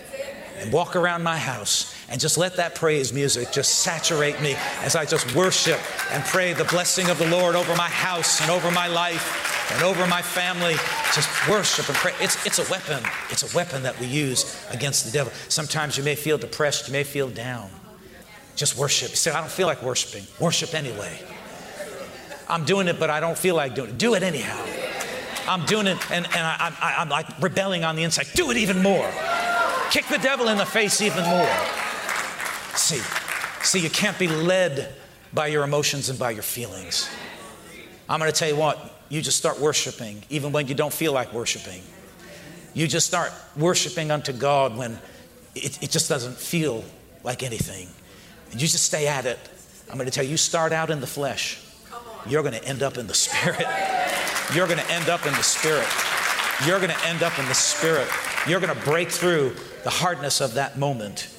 and 0.59 0.73
walk 0.73 0.97
around 0.97 1.23
my 1.23 1.39
house 1.39 1.95
and 2.09 2.21
just 2.21 2.39
let 2.39 2.57
that 2.57 2.75
praise 2.75 3.13
music 3.13 3.51
just 3.51 3.81
saturate 3.81 4.41
me 4.41 4.55
as 4.83 4.95
I 4.95 5.05
just 5.05 5.35
worship 5.35 5.81
and 6.13 6.23
pray 6.25 6.53
the 6.53 6.65
blessing 6.65 7.11
of 7.11 7.19
the 7.19 7.29
Lord 7.29 7.57
over 7.57 7.75
my 7.75 7.89
house 7.89 8.41
and 8.41 8.51
over 8.51 8.71
my 8.71 8.87
life 8.87 9.73
and 9.73 9.83
over 9.83 10.07
my 10.07 10.23
family. 10.23 10.75
Just 11.15 11.49
worship 11.49 11.89
and 11.89 11.97
pray. 11.97 12.13
It's, 12.21 12.45
it's 12.47 12.59
a 12.59 12.71
weapon. 12.71 13.03
It's 13.31 13.53
a 13.53 13.57
weapon 13.57 13.83
that 13.83 13.99
we 13.99 14.07
use 14.07 14.65
against 14.71 15.05
the 15.05 15.11
devil. 15.11 15.33
Sometimes 15.49 15.99
you 15.99 16.05
may 16.05 16.15
feel 16.15 16.39
depressed, 16.39 16.87
you 16.87 16.93
may 16.93 17.03
feel 17.03 17.29
down. 17.29 17.71
Just 18.55 18.79
worship. 18.79 19.11
You 19.11 19.17
say, 19.17 19.33
I 19.33 19.41
don't 19.41 19.51
feel 19.51 19.67
like 19.67 19.83
worshiping. 19.83 20.27
Worship 20.41 20.75
anyway. 20.75 21.19
I'm 22.49 22.65
doing 22.65 22.87
it, 22.87 23.01
but 23.01 23.11
I 23.11 23.19
don't 23.19 23.37
feel 23.37 23.57
like 23.57 23.75
doing 23.75 23.91
it. 23.91 23.99
Do 23.99 24.15
it 24.15 24.23
anyhow. 24.23 24.65
I'm 25.49 25.65
doing 25.67 25.87
it, 25.87 25.99
and, 26.11 26.25
and 26.25 26.37
I, 26.37 26.73
I, 26.81 26.95
I'm 26.99 27.09
like 27.09 27.27
rebelling 27.41 27.85
on 27.85 27.97
the 27.97 28.03
inside. 28.03 28.27
Do 28.35 28.51
it 28.51 28.57
even 28.57 28.83
more. 28.83 29.09
Kick 29.91 30.07
the 30.07 30.19
devil 30.19 30.49
in 30.49 30.57
the 30.57 30.67
face 30.67 31.01
even 31.01 31.25
more. 31.25 31.49
See, 32.77 33.01
see, 33.63 33.81
you 33.81 33.91
can't 33.91 34.19
be 34.19 34.29
led 34.29 34.95
by 35.33 35.49
your 35.49 35.65
emotions 35.65 36.09
and 36.09 36.19
by 36.19 36.31
your 36.31 36.43
feelings. 36.43 37.09
I'm 38.09 38.21
going 38.21 38.31
to 38.31 38.39
tell 38.39 38.49
you 38.49 38.57
what, 38.57 38.79
you 39.09 39.23
just 39.23 39.39
start 39.39 39.61
worshiping 39.61 40.23
even 40.31 40.53
when 40.53 40.69
you 40.69 40.75
don't 40.75 40.93
feel 40.93 41.13
like 41.13 41.33
worshiping. 41.33 41.83
You 42.75 42.87
just 42.87 43.07
start 43.07 43.33
worshiping 43.57 44.11
unto 44.11 44.33
God 44.33 44.77
when 44.77 44.99
it, 45.55 45.83
it 45.83 45.91
just 45.91 46.09
doesn't 46.09 46.37
feel 46.37 46.85
like 47.25 47.43
anything. 47.43 47.89
And 48.53 48.61
you 48.61 48.69
just 48.69 48.85
stay 48.85 49.07
at 49.07 49.25
it. 49.25 49.39
I'm 49.91 49.97
going 49.97 50.07
to 50.07 50.13
tell 50.13 50.25
you, 50.25 50.31
you 50.31 50.37
start 50.37 50.73
out 50.73 50.91
in 50.91 51.01
the 51.01 51.07
flesh, 51.07 51.63
you're 52.27 52.43
going 52.43 52.55
to 52.55 52.65
end 52.65 52.83
up 52.83 52.99
in 52.99 53.07
the 53.07 53.15
spirit. 53.15 53.67
You're 54.55 54.67
going 54.67 54.79
to 54.79 54.93
end 54.93 55.09
up 55.09 55.27
in 55.27 55.33
the 55.33 55.43
spirit. 55.43 55.89
You're 56.65 56.79
going 56.79 56.91
to 56.91 57.07
end 57.07 57.23
up 57.23 57.39
in 57.39 57.47
the 57.47 57.55
spirit. 57.55 58.09
You're 58.47 58.61
going 58.61 58.75
to 58.75 58.85
break 58.85 59.11
through 59.11 59.57
the 59.83 59.91
hardness 59.91 60.41
of 60.41 60.55
that 60.55 60.79
moment 60.79 61.36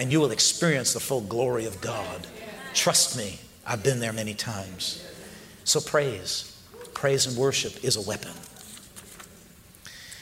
and 0.00 0.10
you 0.10 0.18
will 0.18 0.30
experience 0.30 0.94
the 0.94 1.00
full 1.00 1.20
glory 1.20 1.66
of 1.66 1.78
God. 1.82 2.26
Trust 2.72 3.18
me, 3.18 3.38
I've 3.66 3.84
been 3.84 4.00
there 4.00 4.14
many 4.14 4.32
times. 4.32 5.06
So, 5.64 5.78
praise, 5.78 6.58
praise 6.94 7.26
and 7.26 7.36
worship 7.36 7.84
is 7.84 7.96
a 7.96 8.00
weapon. 8.00 8.32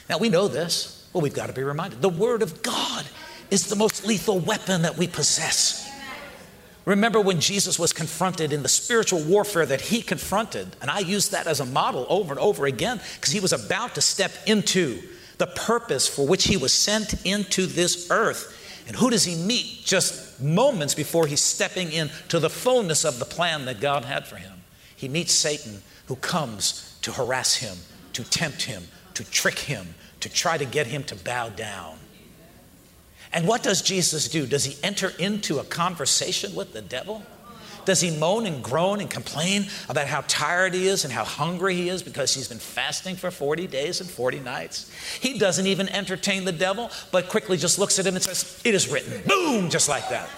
Now, 0.09 0.17
we 0.17 0.27
know 0.27 0.49
this, 0.49 1.09
but 1.13 1.19
we've 1.19 1.33
got 1.33 1.47
to 1.47 1.53
be 1.53 1.63
reminded. 1.63 2.01
The 2.01 2.09
Word 2.09 2.41
of 2.41 2.61
God 2.61 3.05
is 3.51 3.67
the 3.67 3.77
most 3.77 4.05
lethal 4.05 4.39
weapon 4.39 4.81
that 4.81 4.97
we 4.97 5.07
possess. 5.07 5.89
Remember 6.83 7.21
when 7.21 7.39
Jesus 7.39 7.79
was 7.79 7.93
confronted 7.93 8.51
in 8.51 8.63
the 8.63 8.69
spiritual 8.69 9.23
warfare 9.23 9.65
that 9.65 9.79
he 9.79 10.01
confronted, 10.01 10.75
and 10.81 10.91
I 10.91 10.99
use 10.99 11.29
that 11.29 11.47
as 11.47 11.61
a 11.61 11.65
model 11.65 12.05
over 12.09 12.33
and 12.33 12.39
over 12.41 12.65
again 12.65 12.99
because 13.15 13.31
he 13.31 13.39
was 13.39 13.53
about 13.53 13.95
to 13.95 14.01
step 14.01 14.33
into 14.45 15.01
the 15.37 15.47
purpose 15.47 16.05
for 16.05 16.27
which 16.27 16.43
he 16.43 16.57
was 16.57 16.73
sent 16.73 17.25
into 17.25 17.65
this 17.65 18.11
earth. 18.11 18.57
And 18.89 18.97
who 18.97 19.11
does 19.11 19.23
he 19.23 19.35
meet 19.35 19.83
just 19.85 20.41
moments 20.41 20.95
before 20.95 21.27
he's 21.27 21.41
stepping 21.41 21.91
into 21.91 22.39
the 22.39 22.49
fullness 22.49 23.05
of 23.05 23.19
the 23.19 23.25
plan 23.25 23.65
that 23.65 23.79
God 23.79 24.03
had 24.03 24.25
for 24.25 24.37
him? 24.37 24.63
He 24.95 25.07
meets 25.07 25.31
Satan, 25.31 25.83
who 26.07 26.15
comes 26.15 26.97
to 27.03 27.11
harass 27.11 27.53
him, 27.53 27.77
to 28.13 28.23
tempt 28.23 28.63
him, 28.63 28.87
to 29.13 29.23
trick 29.23 29.59
him, 29.59 29.93
to 30.21 30.27
try 30.27 30.57
to 30.57 30.65
get 30.65 30.87
him 30.87 31.03
to 31.03 31.15
bow 31.15 31.49
down. 31.49 31.99
And 33.31 33.47
what 33.47 33.61
does 33.61 33.83
Jesus 33.83 34.27
do? 34.27 34.47
Does 34.47 34.65
he 34.65 34.75
enter 34.83 35.13
into 35.19 35.59
a 35.59 35.63
conversation 35.63 36.55
with 36.55 36.73
the 36.73 36.81
devil? 36.81 37.21
Does 37.85 38.01
he 38.01 38.15
moan 38.15 38.45
and 38.45 38.63
groan 38.63 38.99
and 38.99 39.09
complain 39.09 39.67
about 39.87 40.07
how 40.07 40.23
tired 40.27 40.73
he 40.73 40.87
is 40.87 41.03
and 41.03 41.13
how 41.13 41.23
hungry 41.23 41.75
he 41.75 41.89
is 41.89 42.03
because 42.03 42.33
he's 42.33 42.47
been 42.47 42.59
fasting 42.59 43.15
for 43.15 43.31
40 43.31 43.67
days 43.67 44.01
and 44.01 44.09
40 44.09 44.39
nights? 44.39 44.91
He 45.19 45.37
doesn't 45.37 45.67
even 45.67 45.89
entertain 45.89 46.45
the 46.45 46.51
devil, 46.51 46.91
but 47.11 47.29
quickly 47.29 47.57
just 47.57 47.79
looks 47.79 47.99
at 47.99 48.05
him 48.05 48.15
and 48.15 48.23
says, 48.23 48.61
It 48.63 48.75
is 48.75 48.89
written. 48.89 49.21
Boom, 49.27 49.69
just 49.69 49.89
like 49.89 50.07
that. 50.09 50.29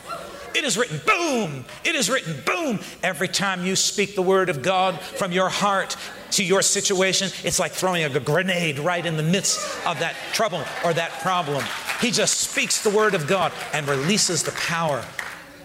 It 0.53 0.63
is 0.65 0.77
written, 0.77 0.99
boom. 1.05 1.65
It 1.83 1.95
is 1.95 2.09
written, 2.09 2.35
boom. 2.45 2.79
Every 3.03 3.27
time 3.27 3.65
you 3.65 3.75
speak 3.75 4.15
the 4.15 4.21
word 4.21 4.49
of 4.49 4.61
God 4.61 4.99
from 4.99 5.31
your 5.31 5.49
heart 5.49 5.95
to 6.31 6.43
your 6.43 6.61
situation, 6.61 7.29
it's 7.43 7.59
like 7.59 7.71
throwing 7.71 8.03
a 8.03 8.19
grenade 8.19 8.79
right 8.79 9.05
in 9.05 9.17
the 9.17 9.23
midst 9.23 9.59
of 9.85 9.99
that 9.99 10.15
trouble 10.33 10.63
or 10.83 10.93
that 10.93 11.11
problem. 11.21 11.63
He 12.01 12.11
just 12.11 12.39
speaks 12.39 12.83
the 12.83 12.89
word 12.89 13.13
of 13.13 13.27
God 13.27 13.53
and 13.73 13.87
releases 13.87 14.43
the 14.43 14.51
power 14.51 15.05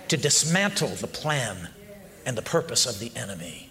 to 0.09 0.17
dismantle 0.17 0.89
the 0.89 1.07
plan 1.07 1.69
and 2.25 2.37
the 2.37 2.43
purpose 2.43 2.87
of 2.87 2.99
the 2.99 3.13
enemy. 3.17 3.69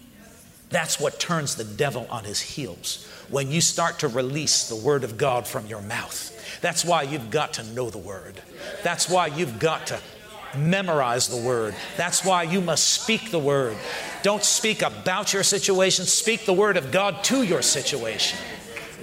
That's 0.70 0.98
what 0.98 1.20
turns 1.20 1.54
the 1.54 1.64
devil 1.64 2.06
on 2.10 2.24
his 2.24 2.40
heels. 2.40 3.06
When 3.30 3.50
you 3.50 3.60
start 3.60 4.00
to 4.00 4.08
release 4.08 4.68
the 4.68 4.76
word 4.76 5.04
of 5.04 5.16
God 5.16 5.46
from 5.46 5.66
your 5.66 5.82
mouth. 5.82 6.32
That's 6.60 6.84
why 6.84 7.02
you've 7.02 7.30
got 7.30 7.54
to 7.54 7.62
know 7.62 7.90
the 7.90 7.98
word. 7.98 8.40
That's 8.82 9.08
why 9.08 9.28
you've 9.28 9.58
got 9.58 9.86
to 9.88 10.00
memorize 10.56 11.28
the 11.28 11.36
word. 11.36 11.74
That's 11.96 12.24
why 12.24 12.44
you 12.44 12.60
must 12.60 13.02
speak 13.02 13.30
the 13.30 13.38
word. 13.38 13.76
Don't 14.22 14.44
speak 14.44 14.82
about 14.82 15.32
your 15.32 15.42
situation, 15.42 16.04
speak 16.04 16.46
the 16.46 16.52
word 16.52 16.76
of 16.76 16.90
God 16.90 17.22
to 17.24 17.42
your 17.42 17.62
situation. 17.62 18.38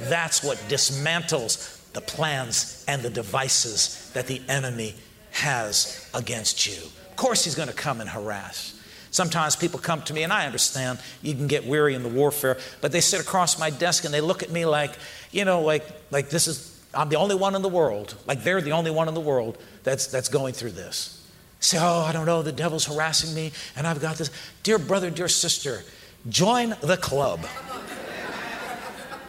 That's 0.01 0.43
what 0.43 0.57
dismantles 0.67 1.91
the 1.93 2.01
plans 2.01 2.83
and 2.87 3.01
the 3.01 3.09
devices 3.09 4.11
that 4.13 4.27
the 4.27 4.41
enemy 4.49 4.95
has 5.31 6.09
against 6.13 6.67
you. 6.67 6.89
Of 7.13 7.17
course, 7.17 7.43
he's 7.43 7.53
going 7.53 7.67
to 7.67 7.75
come 7.75 8.01
and 8.01 8.09
harass. 8.09 8.73
Sometimes 9.11 9.55
people 9.55 9.77
come 9.77 10.01
to 10.01 10.15
me, 10.15 10.23
and 10.23 10.33
I 10.33 10.47
understand 10.47 10.97
you 11.21 11.35
can 11.35 11.45
get 11.45 11.63
weary 11.63 11.93
in 11.93 12.01
the 12.01 12.09
warfare, 12.09 12.57
but 12.81 12.91
they 12.91 13.01
sit 13.01 13.21
across 13.21 13.59
my 13.59 13.69
desk 13.69 14.03
and 14.03 14.11
they 14.11 14.19
look 14.19 14.41
at 14.41 14.49
me 14.49 14.65
like, 14.65 14.93
you 15.31 15.45
know, 15.45 15.61
like, 15.61 15.85
like 16.09 16.31
this 16.31 16.47
is, 16.47 16.83
I'm 16.91 17.09
the 17.09 17.17
only 17.17 17.35
one 17.35 17.53
in 17.53 17.61
the 17.61 17.69
world, 17.69 18.15
like 18.25 18.43
they're 18.43 18.61
the 18.61 18.71
only 18.71 18.89
one 18.89 19.07
in 19.07 19.13
the 19.13 19.21
world 19.21 19.59
that's, 19.83 20.07
that's 20.07 20.27
going 20.27 20.55
through 20.55 20.71
this. 20.71 21.23
Say, 21.59 21.77
oh, 21.79 21.99
I 21.99 22.11
don't 22.13 22.25
know, 22.25 22.41
the 22.41 22.51
devil's 22.51 22.85
harassing 22.85 23.35
me, 23.35 23.51
and 23.75 23.85
I've 23.85 24.01
got 24.01 24.15
this. 24.15 24.31
Dear 24.63 24.79
brother, 24.79 25.11
dear 25.11 25.27
sister, 25.27 25.83
join 26.27 26.75
the 26.81 26.97
club. 26.97 27.45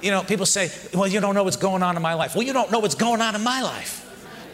You 0.01 0.11
know, 0.11 0.23
people 0.23 0.47
say, 0.47 0.71
well, 0.95 1.07
you 1.07 1.21
don't 1.21 1.35
know 1.35 1.45
what's 1.45 1.59
going 1.59 1.83
on 1.83 1.97
in 1.97 2.03
my 2.03 2.15
life. 2.15 2.35
Well, 2.35 2.45
you 2.45 2.55
don't 2.55 2.71
know 2.71 2.79
what's 2.79 2.95
going 2.95 3.21
on 3.21 3.35
in 3.35 3.45
my 3.45 3.61
life. 3.61 4.01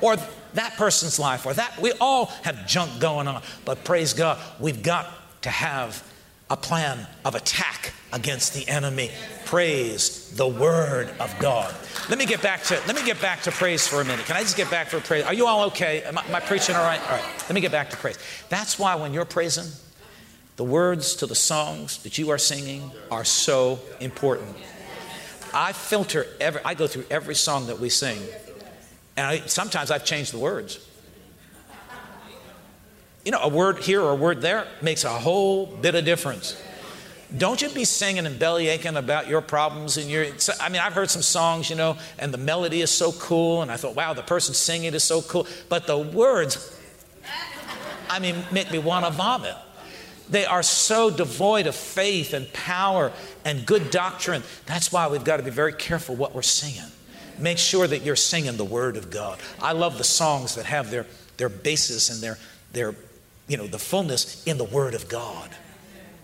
Or 0.01 0.17
that 0.55 0.77
person's 0.77 1.19
life, 1.19 1.47
or 1.47 1.55
that. 1.55 1.81
We 1.81 1.93
all 2.01 2.27
have 2.43 2.67
junk 2.67 3.01
going 3.01 3.29
on. 3.29 3.43
But 3.65 3.85
praise 3.85 4.15
God, 4.15 4.39
we've 4.59 4.83
got 4.83 5.09
to 5.43 5.51
have 5.51 6.05
a 6.51 6.57
plan 6.57 7.07
of 7.25 7.35
attack 7.37 7.93
against 8.13 8.55
the 8.55 8.69
enemy. 8.69 9.11
Praise 9.45 10.31
the 10.37 10.47
word 10.47 11.09
of 11.21 11.37
God. 11.39 11.73
Let 12.09 12.19
me 12.19 12.27
get 12.27 12.43
back 12.43 12.65
to 12.65 12.75
let 12.87 12.97
me 12.97 13.05
get 13.05 13.21
back 13.21 13.43
to 13.43 13.53
praise 13.53 13.87
for 13.87 14.01
a 14.01 14.05
minute. 14.05 14.27
Can 14.27 14.37
I 14.37 14.41
just 14.41 14.57
get 14.57 14.71
back 14.71 14.89
for 14.89 15.01
praise? 15.01 15.25
Are 15.25 15.35
you 15.35 15.47
all 15.47 15.67
okay? 15.67 16.03
Am 16.03 16.19
I, 16.19 16.25
am 16.25 16.35
I 16.35 16.41
preaching 16.41 16.75
all 16.75 16.83
right? 16.83 17.01
All 17.01 17.17
right. 17.17 17.25
Let 17.43 17.53
me 17.53 17.61
get 17.61 17.73
back 17.73 17.91
to 17.91 17.97
praise. 17.97 18.19
That's 18.49 18.79
why 18.79 18.97
when 18.97 19.15
you're 19.15 19.25
praising, 19.25 19.71
the 20.57 20.65
words 20.65 21.15
to 21.17 21.27
the 21.27 21.35
songs 21.35 22.03
that 22.03 22.19
you 22.19 22.31
are 22.31 22.39
singing 22.39 22.91
are 23.11 23.25
so 23.25 23.79
important. 24.01 24.57
I 25.55 25.73
filter 25.73 26.27
every 26.41 26.61
I 26.65 26.75
go 26.75 26.87
through 26.87 27.07
every 27.11 27.35
song 27.35 27.69
that 27.69 27.79
we 27.79 27.89
sing. 27.89 28.19
And 29.21 29.27
I, 29.27 29.47
sometimes 29.47 29.91
I've 29.91 30.07
changed 30.07 30.33
the 30.33 30.39
words. 30.39 30.81
You 33.23 33.33
know, 33.33 33.41
a 33.43 33.51
word 33.51 33.81
here 33.81 34.01
or 34.01 34.13
a 34.13 34.17
word 34.17 34.41
there 34.41 34.67
makes 34.81 35.05
a 35.05 35.11
whole 35.11 35.67
bit 35.67 35.95
of 35.95 36.07
difference. 36.07 36.61
Don't 37.37 37.61
you 37.61 37.69
be 37.69 37.85
singing 37.85 38.25
and 38.25 38.39
belly 38.39 38.69
aching 38.69 38.97
about 38.97 39.29
your 39.29 39.43
problems 39.43 39.99
and 39.99 40.11
your. 40.11 40.25
I 40.59 40.71
mean, 40.71 40.81
I've 40.81 40.95
heard 40.95 41.11
some 41.11 41.21
songs, 41.21 41.69
you 41.69 41.77
know, 41.77 41.99
and 42.19 42.33
the 42.33 42.39
melody 42.39 42.81
is 42.81 42.91
so 42.91 43.13
cool, 43.13 43.61
and 43.61 43.71
I 43.71 43.77
thought, 43.77 43.95
wow, 43.95 44.15
the 44.15 44.23
person 44.23 44.55
singing 44.55 44.95
is 44.95 45.05
so 45.05 45.21
cool. 45.21 45.47
But 45.69 45.87
the 45.87 45.99
words, 45.99 46.81
I 48.09 48.21
mean, 48.21 48.43
make 48.51 48.73
me 48.73 48.79
want 48.79 49.05
to 49.05 49.11
vomit. 49.11 49.55
They 50.31 50.47
are 50.47 50.63
so 50.63 51.11
devoid 51.11 51.67
of 51.67 51.75
faith 51.75 52.33
and 52.33 52.51
power 52.55 53.13
and 53.45 53.67
good 53.67 53.91
doctrine. 53.91 54.43
That's 54.65 54.91
why 54.91 55.09
we've 55.09 55.25
got 55.25 55.37
to 55.37 55.43
be 55.43 55.51
very 55.51 55.75
careful 55.75 56.17
what 56.17 56.35
we're 56.35 56.41
singing. 56.41 56.91
Make 57.41 57.59
sure 57.59 57.87
that 57.87 58.03
you're 58.03 58.17
singing 58.17 58.57
the 58.57 58.65
Word 58.65 58.97
of 58.97 59.11
God. 59.11 59.39
I 59.61 59.73
love 59.73 59.99
the 59.99 60.05
songs 60.05 60.55
that 60.57 60.67
have 60.67 60.91
their, 60.91 61.07
their 61.37 61.49
basis 61.49 62.11
and 62.11 62.23
their, 62.23 62.39
their 62.73 62.95
you 63.49 63.57
know, 63.57 63.67
the 63.67 63.79
fullness 63.79 64.45
in 64.45 64.59
the 64.59 64.65
Word 64.65 64.95
of 64.95 65.09
God. 65.09 65.51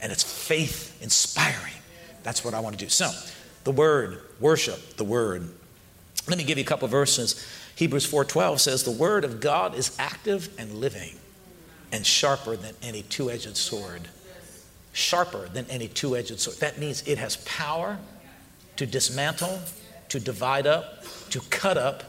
And 0.01 0.13
it's 0.13 0.23
faith 0.23 1.03
inspiring. 1.03 1.73
That's 2.23 2.45
what 2.45 2.55
I 2.55 2.61
want 2.61 2.79
to 2.79 2.85
do. 2.85 2.89
So, 2.89 3.11
the 3.65 3.73
Word, 3.73 4.21
worship 4.41 4.97
the 4.97 5.05
Word. 5.05 5.49
Let 6.29 6.39
me 6.39 6.45
give 6.45 6.59
you 6.59 6.65
a 6.65 6.67
couple 6.67 6.87
verses. 6.89 7.45
Hebrews 7.77 8.07
4:12 8.07 8.61
says, 8.61 8.83
"The 8.83 8.91
Word 8.91 9.25
of 9.25 9.41
God 9.41 9.75
is 9.75 9.93
active 9.99 10.49
and 10.59 10.81
living, 10.81 11.19
and 11.93 12.07
sharper 12.07 12.57
than 12.57 12.75
any 12.83 13.03
two-edged 13.03 13.57
sword." 13.57 14.09
Sharper 14.93 15.49
than 15.53 15.67
any 15.69 15.89
two-edged 15.89 16.41
sword. 16.41 16.59
That 16.59 16.79
means 16.79 17.03
it 17.07 17.19
has 17.19 17.37
power 17.45 17.99
to 18.77 18.87
dismantle, 18.87 19.61
to 20.19 20.25
divide 20.25 20.67
up, 20.67 21.05
to 21.31 21.41
cut 21.51 21.77
up 21.77 22.03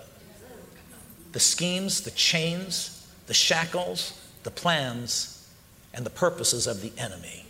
the 1.34 1.40
schemes, 1.40 2.02
the 2.02 2.12
chains, 2.12 3.08
the 3.28 3.34
shackles, 3.34 4.20
the 4.44 4.52
plans 4.52 5.50
and 5.94 6.06
the 6.06 6.10
purposes 6.10 6.68
of 6.68 6.82
the 6.82 6.92
enemy, 6.98 7.46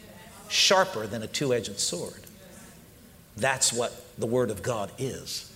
sharper 0.49 1.05
than 1.05 1.21
a 1.21 1.27
two 1.27 1.53
edged 1.53 1.79
sword. 1.79 2.21
That's 3.35 3.71
what 3.71 3.93
the 4.17 4.25
Word 4.25 4.49
of 4.49 4.63
God 4.63 4.91
is. 4.97 5.53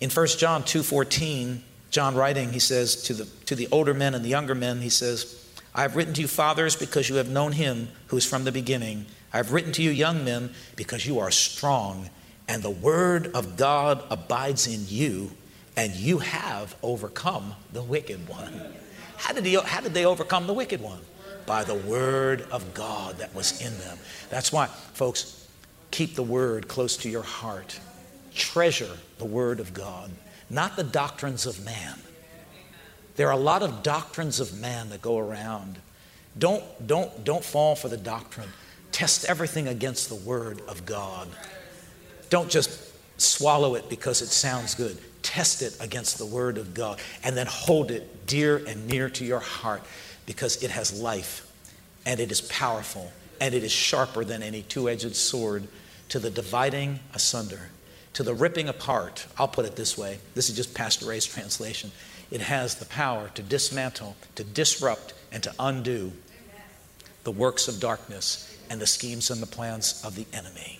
In 0.00 0.08
1 0.10 0.26
John 0.38 0.62
2:14, 0.62 1.60
John 1.90 2.14
writing, 2.14 2.52
he 2.52 2.58
says 2.58 3.02
to 3.04 3.14
the, 3.14 3.24
to 3.46 3.54
the 3.54 3.68
older 3.70 3.94
men 3.94 4.14
and 4.14 4.24
the 4.24 4.28
younger 4.28 4.54
men, 4.54 4.80
he 4.80 4.90
says, 4.90 5.44
I 5.74 5.82
have 5.82 5.96
written 5.96 6.14
to 6.14 6.20
you, 6.22 6.28
fathers, 6.28 6.76
because 6.76 7.08
you 7.08 7.16
have 7.16 7.28
known 7.28 7.52
him 7.52 7.88
who 8.08 8.16
is 8.16 8.24
from 8.24 8.44
the 8.44 8.52
beginning. 8.52 9.06
I 9.32 9.38
have 9.38 9.52
written 9.52 9.72
to 9.72 9.82
you, 9.82 9.90
young 9.90 10.24
men, 10.24 10.54
because 10.76 11.06
you 11.06 11.18
are 11.18 11.30
strong, 11.30 12.10
and 12.48 12.62
the 12.62 12.70
word 12.70 13.30
of 13.34 13.56
God 13.56 14.02
abides 14.10 14.66
in 14.66 14.84
you, 14.88 15.30
and 15.76 15.94
you 15.94 16.18
have 16.18 16.74
overcome 16.82 17.54
the 17.72 17.82
wicked 17.82 18.26
one. 18.28 18.60
How 19.18 19.34
did, 19.34 19.44
he, 19.44 19.54
how 19.54 19.80
did 19.80 19.94
they 19.94 20.06
overcome 20.06 20.46
the 20.46 20.54
wicked 20.54 20.80
one? 20.80 21.00
By 21.46 21.64
the 21.64 21.74
word 21.74 22.42
of 22.50 22.74
God 22.74 23.18
that 23.18 23.34
was 23.34 23.60
in 23.60 23.76
them. 23.78 23.98
That's 24.30 24.52
why, 24.52 24.66
folks, 24.66 25.46
keep 25.90 26.14
the 26.14 26.22
word 26.22 26.68
close 26.68 26.96
to 26.98 27.08
your 27.08 27.22
heart. 27.22 27.78
Treasure 28.34 28.96
the 29.18 29.24
word 29.24 29.60
of 29.60 29.74
God, 29.74 30.10
not 30.48 30.76
the 30.76 30.84
doctrines 30.84 31.46
of 31.46 31.64
man. 31.64 31.98
There 33.16 33.26
are 33.28 33.32
a 33.32 33.36
lot 33.36 33.62
of 33.62 33.82
doctrines 33.82 34.38
of 34.38 34.60
man 34.60 34.90
that 34.90 35.02
go 35.02 35.18
around. 35.18 35.80
Don't, 36.38 36.62
don't, 36.86 37.24
don't 37.24 37.44
fall 37.44 37.74
for 37.74 37.88
the 37.88 37.96
doctrine. 37.96 38.48
Test 38.92 39.24
everything 39.24 39.66
against 39.66 40.08
the 40.08 40.14
word 40.14 40.60
of 40.68 40.86
God. 40.86 41.28
Don't 42.30 42.50
just 42.50 42.70
swallow 43.20 43.74
it 43.74 43.88
because 43.88 44.22
it 44.22 44.28
sounds 44.28 44.74
good 44.74 44.98
test 45.28 45.60
it 45.60 45.76
against 45.80 46.16
the 46.16 46.24
Word 46.24 46.56
of 46.56 46.72
God, 46.72 46.98
and 47.22 47.36
then 47.36 47.46
hold 47.46 47.90
it 47.90 48.26
dear 48.26 48.56
and 48.66 48.88
near 48.88 49.10
to 49.10 49.26
your 49.26 49.40
heart 49.40 49.82
because 50.24 50.62
it 50.62 50.70
has 50.70 51.00
life 51.00 51.46
and 52.06 52.18
it 52.18 52.32
is 52.32 52.40
powerful 52.40 53.12
and 53.38 53.54
it 53.54 53.62
is 53.62 53.70
sharper 53.70 54.24
than 54.24 54.42
any 54.42 54.62
two 54.62 54.88
edged 54.88 55.14
sword 55.14 55.68
to 56.08 56.18
the 56.18 56.30
dividing 56.30 56.98
asunder, 57.12 57.68
to 58.14 58.22
the 58.22 58.32
ripping 58.32 58.70
apart. 58.70 59.26
I'll 59.38 59.48
put 59.48 59.66
it 59.66 59.76
this 59.76 59.98
way 59.98 60.18
this 60.34 60.48
is 60.48 60.56
just 60.56 60.74
Pastor 60.74 61.06
Ray's 61.06 61.26
translation. 61.26 61.90
It 62.30 62.40
has 62.40 62.76
the 62.76 62.86
power 62.86 63.30
to 63.34 63.42
dismantle, 63.42 64.16
to 64.36 64.44
disrupt, 64.44 65.12
and 65.30 65.42
to 65.42 65.54
undo 65.58 66.12
the 67.24 67.32
works 67.32 67.68
of 67.68 67.80
darkness 67.80 68.56
and 68.70 68.80
the 68.80 68.86
schemes 68.86 69.30
and 69.30 69.42
the 69.42 69.46
plans 69.46 70.02
of 70.04 70.14
the 70.14 70.26
enemy. 70.32 70.77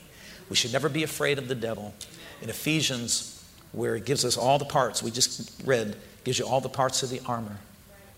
We 0.48 0.56
should 0.56 0.72
never 0.72 0.88
be 0.88 1.02
afraid 1.02 1.38
of 1.38 1.48
the 1.48 1.54
devil. 1.54 1.94
In 2.40 2.48
Ephesians 2.48 3.38
where 3.72 3.96
it 3.96 4.04
gives 4.04 4.24
us 4.24 4.36
all 4.36 4.58
the 4.58 4.64
parts. 4.64 5.02
We 5.02 5.10
just 5.10 5.62
read, 5.64 5.96
gives 6.24 6.38
you 6.38 6.46
all 6.46 6.60
the 6.60 6.68
parts 6.68 7.02
of 7.02 7.10
the 7.10 7.20
armor. 7.26 7.58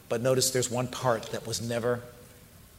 But 0.08 0.20
notice 0.20 0.50
there's 0.50 0.70
one 0.70 0.88
part 0.88 1.24
that 1.32 1.46
was 1.46 1.60
never 1.60 2.00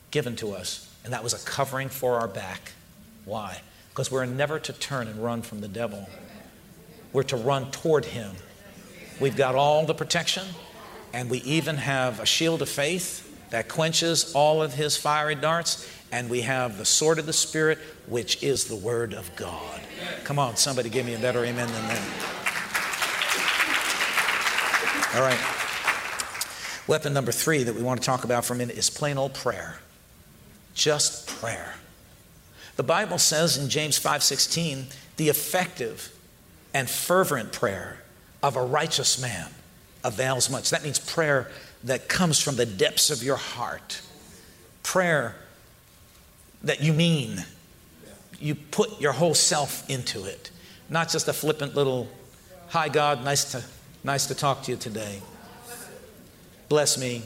given 0.09 0.35
to 0.37 0.53
us, 0.53 0.89
and 1.03 1.13
that 1.13 1.23
was 1.23 1.33
a 1.33 1.45
covering 1.45 1.89
for 1.89 2.15
our 2.19 2.27
back. 2.27 2.71
Why? 3.25 3.61
Because 3.89 4.11
we're 4.11 4.25
never 4.25 4.59
to 4.59 4.73
turn 4.73 5.07
and 5.07 5.23
run 5.23 5.41
from 5.41 5.61
the 5.61 5.67
devil. 5.67 6.07
We're 7.13 7.23
to 7.23 7.37
run 7.37 7.71
toward 7.71 8.05
him. 8.05 8.35
We've 9.19 9.35
got 9.35 9.55
all 9.55 9.85
the 9.85 9.93
protection, 9.93 10.47
and 11.13 11.29
we 11.29 11.39
even 11.39 11.77
have 11.77 12.19
a 12.19 12.25
shield 12.25 12.61
of 12.61 12.69
faith 12.69 13.27
that 13.51 13.67
quenches 13.67 14.33
all 14.33 14.63
of 14.63 14.73
his 14.73 14.95
fiery 14.97 15.35
darts, 15.35 15.87
and 16.11 16.29
we 16.29 16.41
have 16.41 16.77
the 16.77 16.85
sword 16.85 17.19
of 17.19 17.25
the 17.25 17.33
Spirit, 17.33 17.77
which 18.07 18.43
is 18.43 18.65
the 18.65 18.75
Word 18.75 19.13
of 19.13 19.33
God. 19.35 19.79
Come 20.23 20.39
on, 20.39 20.57
somebody 20.57 20.89
give 20.89 21.05
me 21.05 21.13
a 21.13 21.19
better 21.19 21.43
amen 21.43 21.67
than 21.67 21.87
that. 21.87 22.41
All 25.15 25.21
right. 25.21 25.39
Weapon 26.87 27.13
number 27.13 27.31
three 27.31 27.63
that 27.63 27.75
we 27.75 27.81
want 27.81 28.01
to 28.01 28.05
talk 28.05 28.23
about 28.23 28.45
for 28.45 28.53
a 28.53 28.57
minute 28.57 28.77
is 28.77 28.89
plain 28.89 29.17
old 29.17 29.33
prayer. 29.33 29.79
Just 30.73 31.27
prayer. 31.27 31.75
The 32.75 32.83
Bible 32.83 33.17
says 33.17 33.57
in 33.57 33.69
James 33.69 33.99
5:16, 33.99 34.87
the 35.17 35.29
effective 35.29 36.11
and 36.73 36.89
fervent 36.89 37.51
prayer 37.51 38.01
of 38.41 38.55
a 38.55 38.63
righteous 38.63 39.19
man 39.19 39.49
avails 40.03 40.49
much. 40.49 40.69
That 40.69 40.83
means 40.83 40.97
prayer 40.97 41.51
that 41.83 42.07
comes 42.07 42.39
from 42.39 42.55
the 42.55 42.65
depths 42.65 43.09
of 43.09 43.21
your 43.23 43.35
heart. 43.35 44.01
Prayer 44.83 45.35
that 46.63 46.81
you 46.81 46.93
mean. 46.93 47.43
You 48.39 48.55
put 48.55 48.99
your 48.99 49.11
whole 49.11 49.33
self 49.33 49.87
into 49.89 50.25
it, 50.25 50.49
not 50.89 51.09
just 51.09 51.27
a 51.27 51.33
flippant 51.33 51.75
little, 51.75 52.07
hi 52.69 52.89
God, 52.89 53.23
nice 53.23 53.51
to, 53.51 53.63
nice 54.03 54.25
to 54.27 54.35
talk 54.35 54.63
to 54.63 54.71
you 54.71 54.77
today. 54.77 55.21
Bless 56.69 56.97
me. 56.97 57.21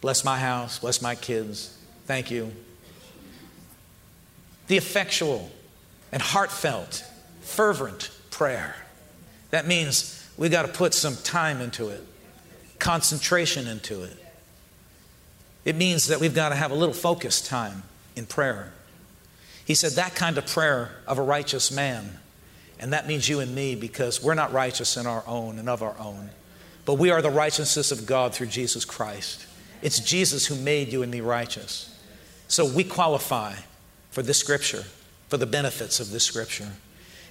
Bless 0.00 0.24
my 0.24 0.38
house. 0.38 0.78
Bless 0.78 1.02
my 1.02 1.14
kids. 1.14 1.76
Thank 2.06 2.30
you. 2.30 2.52
The 4.68 4.76
effectual 4.76 5.50
and 6.12 6.22
heartfelt, 6.22 7.04
fervent 7.40 8.10
prayer. 8.30 8.76
That 9.50 9.66
means 9.66 10.26
we 10.36 10.48
got 10.48 10.62
to 10.62 10.72
put 10.72 10.94
some 10.94 11.16
time 11.16 11.60
into 11.60 11.88
it 11.88 12.02
concentration 12.78 13.66
into 13.66 14.02
it. 14.02 14.16
It 15.66 15.74
means 15.74 16.06
that 16.06 16.20
we've 16.20 16.34
got 16.34 16.50
to 16.50 16.54
have 16.54 16.70
a 16.70 16.76
little 16.76 16.94
focus 16.94 17.42
time 17.42 17.82
in 18.14 18.24
prayer. 18.24 18.72
He 19.64 19.74
said, 19.74 19.92
That 19.92 20.14
kind 20.14 20.38
of 20.38 20.46
prayer 20.46 20.92
of 21.08 21.18
a 21.18 21.22
righteous 21.22 21.72
man, 21.72 22.18
and 22.78 22.92
that 22.92 23.08
means 23.08 23.28
you 23.28 23.40
and 23.40 23.52
me 23.52 23.74
because 23.74 24.22
we're 24.22 24.34
not 24.34 24.52
righteous 24.52 24.96
in 24.96 25.08
our 25.08 25.24
own 25.26 25.58
and 25.58 25.68
of 25.68 25.82
our 25.82 25.96
own, 25.98 26.30
but 26.84 26.94
we 26.94 27.10
are 27.10 27.20
the 27.20 27.30
righteousness 27.30 27.90
of 27.90 28.06
God 28.06 28.32
through 28.32 28.46
Jesus 28.46 28.84
Christ. 28.84 29.44
It's 29.82 29.98
Jesus 29.98 30.46
who 30.46 30.54
made 30.54 30.92
you 30.92 31.02
and 31.02 31.10
me 31.10 31.20
righteous. 31.20 31.92
So 32.46 32.64
we 32.64 32.84
qualify 32.84 33.54
for 34.12 34.22
this 34.22 34.38
scripture, 34.38 34.84
for 35.28 35.36
the 35.36 35.46
benefits 35.46 35.98
of 35.98 36.12
this 36.12 36.24
scripture. 36.24 36.70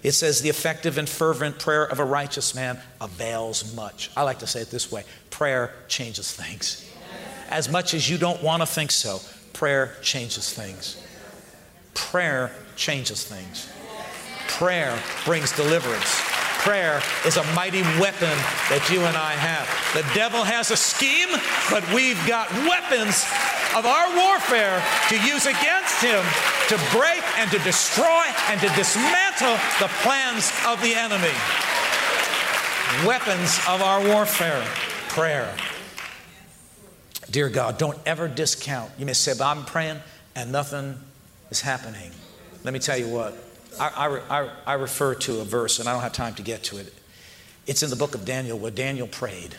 It 0.03 0.11
says, 0.11 0.41
the 0.41 0.49
effective 0.49 0.97
and 0.97 1.07
fervent 1.07 1.57
prayer 1.57 1.85
of 1.85 1.99
a 1.99 2.05
righteous 2.05 2.53
man 2.53 2.79
avails 2.99 3.73
much. 3.73 4.11
I 4.15 4.23
like 4.23 4.39
to 4.39 4.47
say 4.47 4.59
it 4.59 4.69
this 4.69 4.91
way 4.91 5.05
prayer 5.29 5.73
changes 5.87 6.33
things. 6.33 6.91
As 7.49 7.69
much 7.69 7.93
as 7.93 8.09
you 8.09 8.17
don't 8.17 8.41
want 8.41 8.61
to 8.61 8.65
think 8.65 8.91
so, 8.91 9.19
prayer 9.53 9.95
changes 10.01 10.51
things. 10.51 11.01
Prayer 11.93 12.51
changes 12.75 13.23
things. 13.23 13.69
Prayer 14.47 14.97
brings 15.25 15.51
deliverance. 15.55 16.21
Prayer 16.65 17.01
is 17.25 17.37
a 17.37 17.43
mighty 17.53 17.83
weapon 18.01 18.33
that 18.73 18.89
you 18.89 18.99
and 19.05 19.15
I 19.15 19.37
have. 19.37 19.69
The 19.93 20.01
devil 20.17 20.41
has 20.41 20.71
a 20.71 20.77
scheme, 20.77 21.29
but 21.69 21.85
we've 21.93 22.17
got 22.25 22.49
weapons 22.65 23.21
of 23.77 23.85
our 23.85 24.09
warfare 24.17 24.81
to 25.13 25.15
use 25.21 25.45
against 25.45 26.01
him 26.01 26.25
to 26.73 26.77
break 26.89 27.21
and 27.37 27.51
to 27.51 27.59
destroy 27.61 28.25
and 28.49 28.57
to 28.65 28.69
dismantle 28.73 29.61
the 29.77 29.91
plans 30.01 30.49
of 30.65 30.81
the 30.81 30.97
enemy. 30.97 31.35
Weapons 33.05 33.61
of 33.69 33.85
our 33.85 34.01
warfare 34.01 34.63
prayer. 35.09 35.53
Dear 37.35 37.49
God, 37.49 37.77
don't 37.77 37.99
ever 38.05 38.29
discount. 38.29 38.89
You 38.97 39.05
may 39.05 39.11
say, 39.11 39.33
but 39.37 39.43
I'm 39.43 39.65
praying 39.65 39.99
and 40.37 40.53
nothing 40.53 40.97
is 41.49 41.59
happening. 41.59 42.11
Let 42.63 42.73
me 42.73 42.79
tell 42.79 42.97
you 42.97 43.09
what. 43.09 43.37
I, 43.77 44.21
I, 44.29 44.49
I, 44.65 44.73
refer 44.75 45.15
to 45.15 45.41
a 45.41 45.43
verse, 45.43 45.79
and 45.79 45.89
I 45.89 45.91
don't 45.91 46.01
have 46.01 46.13
time 46.13 46.33
to 46.35 46.41
get 46.41 46.63
to 46.63 46.77
it. 46.77 46.93
It's 47.67 47.83
in 47.83 47.89
the 47.89 47.97
book 47.97 48.15
of 48.15 48.23
Daniel 48.23 48.57
where 48.57 48.71
Daniel 48.71 49.05
prayed. 49.05 49.57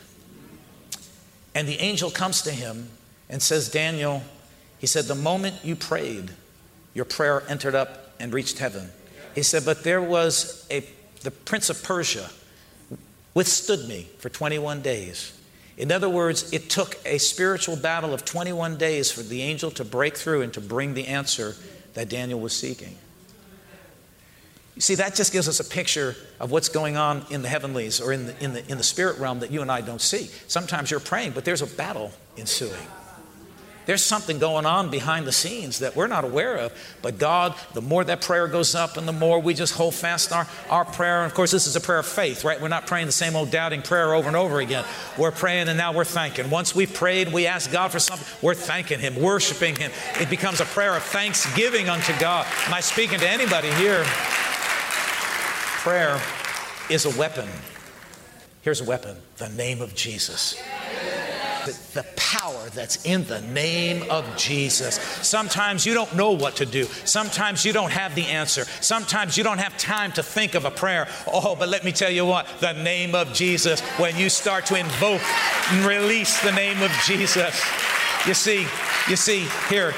And 1.55 1.69
the 1.69 1.79
angel 1.79 2.11
comes 2.11 2.41
to 2.45 2.51
him 2.51 2.89
and 3.29 3.43
says, 3.43 3.69
Daniel, 3.69 4.23
he 4.79 4.87
said, 4.87 5.05
the 5.05 5.15
moment 5.15 5.57
you 5.63 5.77
prayed, 5.77 6.31
your 6.95 7.05
prayer 7.05 7.43
entered 7.47 7.75
up 7.75 8.15
and 8.19 8.33
reached 8.33 8.57
heaven. 8.59 8.89
He 9.35 9.43
said, 9.43 9.67
but 9.67 9.85
there 9.85 10.01
was 10.01 10.67
a, 10.71 10.83
the 11.21 11.31
prince 11.31 11.69
of 11.69 11.85
Persia 11.85 12.31
withstood 13.35 13.87
me 13.87 14.09
for 14.17 14.31
21 14.31 14.81
days. 14.81 15.39
In 15.77 15.93
other 15.93 16.09
words, 16.09 16.53
it 16.53 16.71
took 16.71 16.99
a 17.05 17.19
spiritual 17.19 17.77
battle 17.77 18.15
of 18.15 18.25
21 18.25 18.77
days 18.79 19.11
for 19.11 19.23
the 19.23 19.43
angel 19.43 19.71
to 19.73 19.85
break 19.85 20.17
through 20.17 20.43
and 20.43 20.53
to 20.55 20.61
bring 20.61 20.95
the 20.95 21.07
answer 21.07 21.55
that 21.95 22.09
Daniel 22.09 22.41
was 22.41 22.55
seeking. 22.55 22.97
You 24.75 24.83
see, 24.83 24.95
that 24.97 25.15
just 25.15 25.33
gives 25.33 25.49
us 25.49 25.59
a 25.59 25.65
picture 25.65 26.15
of 26.39 26.51
what's 26.51 26.69
going 26.69 26.97
on 26.97 27.25
in 27.31 27.41
the 27.41 27.49
heavenlies 27.49 28.01
or 28.01 28.13
in 28.13 28.27
the, 28.27 28.45
in 28.45 28.53
the, 28.53 28.71
in 28.71 28.77
the 28.77 28.85
spirit 28.85 29.19
realm 29.19 29.41
that 29.41 29.51
you 29.51 29.63
and 29.63 29.73
I 29.73 29.81
don't 29.81 30.01
see. 30.01 30.31
Sometimes 30.49 30.91
you're 30.91 31.01
praying, 31.01 31.33
but 31.33 31.47
there's 31.47 31.63
a 31.63 31.67
battle 31.67 32.13
ensuing. 32.37 32.75
There's 33.87 34.03
something 34.03 34.41
going 34.41 34.67
on 34.67 34.91
behind 34.91 35.27
the 35.27 35.33
scenes 35.33 35.79
that 35.79 35.95
we're 35.95 36.09
not 36.09 36.25
aware 36.25 36.57
of. 36.57 36.73
But 37.03 37.19
God, 37.19 37.55
the 37.73 37.81
more 37.81 38.03
that 38.03 38.21
prayer 38.21 38.49
goes 38.49 38.75
up 38.75 38.97
and 38.97 39.07
the 39.07 39.13
more 39.13 39.39
we 39.39 39.55
just 39.55 39.75
hold 39.75 39.95
fast 39.95 40.33
our, 40.33 40.49
our 40.69 40.85
prayer. 40.85 41.23
And 41.23 41.31
of 41.31 41.35
course, 41.35 41.53
this 41.53 41.69
is 41.69 41.77
a 41.77 41.81
prayer 41.81 42.01
of 42.01 42.07
faith, 42.07 42.45
right? 42.45 42.61
We're 42.61 42.67
not 42.67 42.89
praying 42.89 43.07
the 43.07 43.13
same 43.13 43.37
old 43.37 43.53
doubting 43.53 43.83
prayer 43.83 44.13
over 44.13 44.27
and 44.27 44.37
over 44.37 44.59
again. 44.59 44.85
We're 45.17 45.31
praying 45.31 45.69
and 45.69 45.79
now 45.79 45.93
we're 45.93 46.05
thanking. 46.05 46.51
Once 46.51 46.75
we've 46.75 46.93
prayed, 46.93 47.33
we 47.33 47.47
ask 47.47 47.71
God 47.71 47.93
for 47.93 48.01
something, 48.01 48.27
we're 48.43 48.55
thanking 48.55 48.99
Him, 48.99 49.21
worshiping 49.23 49.77
Him. 49.77 49.93
It 50.21 50.29
becomes 50.29 50.61
a 50.61 50.65
prayer 50.65 50.97
of 50.97 51.05
thanksgiving 51.05 51.89
unto 51.89 52.13
God. 52.19 52.45
Am 52.67 52.75
I 52.75 52.81
speaking 52.81 53.21
to 53.21 53.29
anybody 53.29 53.71
here? 53.75 54.03
Prayer 55.85 56.21
is 56.91 57.05
a 57.05 57.17
weapon. 57.17 57.49
Here's 58.63 58.81
a 58.81 58.85
weapon 58.85 59.17
the 59.37 59.49
name 59.51 59.81
of 59.81 59.95
Jesus 59.95 60.61
the, 61.67 62.01
the 62.01 62.07
power 62.17 62.69
that's 62.75 63.05
in 63.05 63.25
the 63.25 63.41
name 63.43 64.09
of 64.11 64.25
Jesus. 64.37 64.95
Sometimes 65.23 65.85
you 65.85 65.95
don't 65.95 66.15
know 66.15 66.33
what 66.33 66.57
to 66.57 66.67
do. 66.67 66.85
Sometimes 67.05 67.65
you 67.65 67.73
don't 67.73 67.93
have 67.93 68.15
the 68.15 68.27
answer. 68.27 68.65
Sometimes 68.81 69.37
you 69.37 69.45
don't 69.45 69.59
have 69.59 69.77
time 69.77 70.13
to 70.13 70.23
think 70.23 70.55
of 70.55 70.65
a 70.65 70.71
prayer. 70.71 71.09
Oh, 71.27 71.57
but 71.57 71.69
let 71.69 71.85
me 71.85 71.93
tell 71.93 72.11
you 72.11 72.25
what 72.25 72.47
the 72.61 72.73
name 72.73 73.15
of 73.15 73.33
Jesus, 73.33 73.81
when 73.99 74.17
you 74.17 74.29
start 74.31 74.67
to 74.67 74.79
invoke 74.79 75.23
and 75.71 75.85
release 75.85 76.43
the 76.43 76.53
name 76.53 76.83
of 76.83 76.91
Jesus, 77.05 77.65
you 78.27 78.35
see, 78.35 78.67
you 79.09 79.17
see, 79.17 79.47
here, 79.69 79.93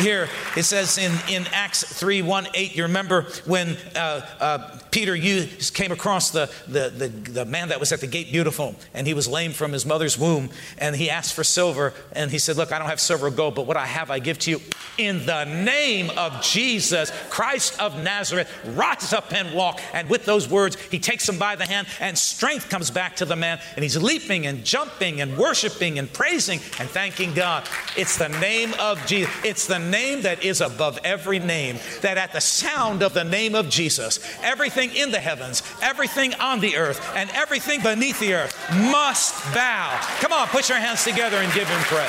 here 0.00 0.28
it 0.56 0.64
says 0.64 0.98
in, 0.98 1.12
in 1.28 1.46
Acts 1.52 1.84
3 1.84 2.22
1 2.22 2.48
8, 2.54 2.76
you 2.76 2.82
remember 2.84 3.22
when 3.44 3.76
uh, 3.94 4.26
uh, 4.40 4.78
Peter 4.98 5.14
used, 5.14 5.74
came 5.74 5.92
across 5.92 6.32
the, 6.32 6.50
the, 6.66 6.90
the, 6.90 7.06
the, 7.06 7.44
man 7.44 7.68
that 7.68 7.78
was 7.78 7.92
at 7.92 8.00
the 8.00 8.06
gate 8.08 8.32
beautiful, 8.32 8.74
and 8.92 9.06
he 9.06 9.14
was 9.14 9.28
lame 9.28 9.52
from 9.52 9.72
his 9.72 9.86
mother's 9.86 10.18
womb, 10.18 10.50
and 10.76 10.96
he 10.96 11.08
asked 11.08 11.34
for 11.34 11.44
silver, 11.44 11.94
and 12.10 12.32
he 12.32 12.38
said, 12.40 12.56
Look, 12.56 12.72
I 12.72 12.80
don't 12.80 12.88
have 12.88 12.98
silver 12.98 13.28
or 13.28 13.30
gold, 13.30 13.54
but 13.54 13.64
what 13.64 13.76
I 13.76 13.86
have 13.86 14.10
I 14.10 14.18
give 14.18 14.40
to 14.40 14.50
you. 14.50 14.60
In 14.98 15.24
the 15.24 15.44
name 15.44 16.10
of 16.16 16.42
Jesus, 16.42 17.12
Christ 17.30 17.80
of 17.80 18.02
Nazareth, 18.02 18.52
rise 18.74 19.12
up 19.12 19.32
and 19.32 19.54
walk. 19.54 19.80
And 19.92 20.10
with 20.10 20.24
those 20.24 20.48
words, 20.48 20.74
he 20.90 20.98
takes 20.98 21.28
him 21.28 21.38
by 21.38 21.54
the 21.54 21.64
hand, 21.64 21.86
and 22.00 22.18
strength 22.18 22.68
comes 22.68 22.90
back 22.90 23.14
to 23.16 23.24
the 23.24 23.36
man, 23.36 23.60
and 23.76 23.84
he's 23.84 23.96
leaping 23.96 24.48
and 24.48 24.64
jumping 24.64 25.20
and 25.20 25.38
worshiping 25.38 26.00
and 26.00 26.12
praising 26.12 26.58
and 26.80 26.88
thanking 26.88 27.34
God. 27.34 27.68
It's 27.96 28.18
the 28.18 28.30
name 28.40 28.74
of 28.80 29.06
Jesus. 29.06 29.32
It's 29.44 29.68
the 29.68 29.78
name 29.78 30.22
that 30.22 30.42
is 30.42 30.60
above 30.60 30.98
every 31.04 31.38
name, 31.38 31.78
that 32.00 32.18
at 32.18 32.32
the 32.32 32.40
sound 32.40 33.04
of 33.04 33.14
the 33.14 33.22
name 33.22 33.54
of 33.54 33.68
Jesus, 33.68 34.18
everything 34.42 34.87
in 34.90 35.10
the 35.10 35.18
heavens, 35.18 35.62
everything 35.82 36.34
on 36.34 36.60
the 36.60 36.76
earth, 36.76 37.00
and 37.14 37.30
everything 37.30 37.82
beneath 37.82 38.18
the 38.20 38.34
earth 38.34 38.56
must 38.90 39.34
bow. 39.54 39.98
Come 40.20 40.32
on, 40.32 40.48
put 40.48 40.68
your 40.68 40.78
hands 40.78 41.04
together 41.04 41.36
and 41.38 41.52
give 41.52 41.68
him 41.68 41.80
praise. 41.82 42.08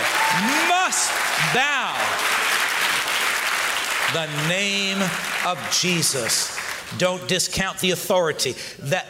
Must 0.68 1.12
bow. 1.54 1.96
The 4.14 4.48
name 4.48 5.02
of 5.46 5.60
Jesus. 5.72 6.58
Don't 6.98 7.28
discount 7.28 7.80
the 7.80 7.92
authority 7.92 8.56
that 8.80 9.06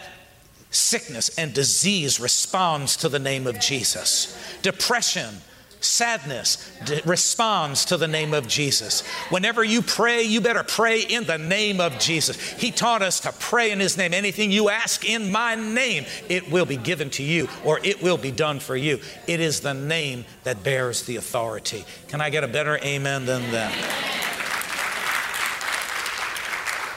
sickness 0.72 1.30
and 1.38 1.54
disease 1.54 2.20
responds 2.20 2.98
to 2.98 3.10
the 3.10 3.20
name 3.20 3.48
of 3.48 3.60
Jesus. 3.60 4.38
Depression 4.62 5.36
sadness 5.82 6.72
d- 6.86 7.02
responds 7.06 7.86
to 7.86 7.98
the 7.98 8.08
name 8.08 8.34
of 8.34 8.48
Jesus. 8.48 9.02
Whenever 9.30 9.64
you 9.64 9.82
pray, 9.82 10.24
you 10.24 10.42
better 10.42 10.64
pray 10.64 11.02
in 11.02 11.26
the 11.26 11.38
name 11.38 11.80
of 11.80 11.98
Jesus. 12.00 12.38
He 12.54 12.72
taught 12.72 13.02
us 13.02 13.22
to 13.22 13.32
pray 13.32 13.72
in 13.72 13.80
His 13.80 13.98
name. 13.98 14.14
Anything 14.14 14.52
you 14.52 14.70
ask 14.70 15.08
in 15.08 15.32
my 15.32 15.56
name, 15.56 16.06
it 16.28 16.52
will 16.52 16.66
be 16.66 16.78
given 16.78 17.10
to 17.12 17.24
you 17.24 17.48
or 17.64 17.80
it 17.84 18.02
will 18.02 18.18
be 18.18 18.32
done 18.32 18.60
for 18.60 18.76
you. 18.76 19.00
It 19.28 19.40
is 19.40 19.62
the 19.62 19.74
name 19.74 20.26
that 20.44 20.64
bears 20.64 21.04
the 21.04 21.16
authority. 21.16 21.86
Can 22.08 22.22
I 22.22 22.30
get 22.30 22.44
a 22.44 22.48
better 22.48 22.78
amen 22.84 23.26
than 23.26 23.52
that? 23.52 23.74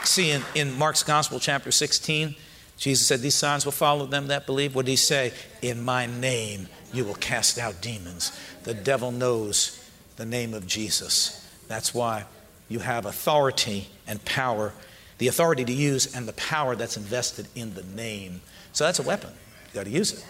See, 0.03 0.31
in, 0.31 0.43
in 0.53 0.77
Mark's 0.77 1.01
Gospel, 1.01 1.39
chapter 1.39 1.71
16, 1.71 2.35
Jesus 2.77 3.07
said, 3.07 3.21
These 3.21 3.35
signs 3.35 3.65
will 3.65 3.71
follow 3.71 4.05
them 4.05 4.27
that 4.27 4.45
believe. 4.45 4.75
What 4.75 4.85
did 4.85 4.91
he 4.91 4.97
say? 4.97 5.31
In 5.61 5.81
my 5.81 6.05
name 6.05 6.67
you 6.93 7.03
will 7.03 7.15
cast 7.15 7.57
out 7.57 7.81
demons. 7.81 8.37
The 8.63 8.73
devil 8.73 9.11
knows 9.11 9.83
the 10.15 10.25
name 10.25 10.53
of 10.53 10.67
Jesus. 10.67 11.49
That's 11.67 11.93
why 11.93 12.25
you 12.69 12.79
have 12.79 13.05
authority 13.05 13.87
and 14.07 14.23
power, 14.25 14.73
the 15.17 15.27
authority 15.27 15.65
to 15.65 15.73
use 15.73 16.15
and 16.15 16.27
the 16.27 16.33
power 16.33 16.75
that's 16.75 16.97
invested 16.97 17.47
in 17.55 17.73
the 17.73 17.83
name. 17.83 18.41
So 18.71 18.85
that's 18.85 18.99
a 18.99 19.03
weapon. 19.03 19.31
You 19.67 19.73
got 19.75 19.85
to 19.85 19.89
use 19.89 20.13
it. 20.13 20.25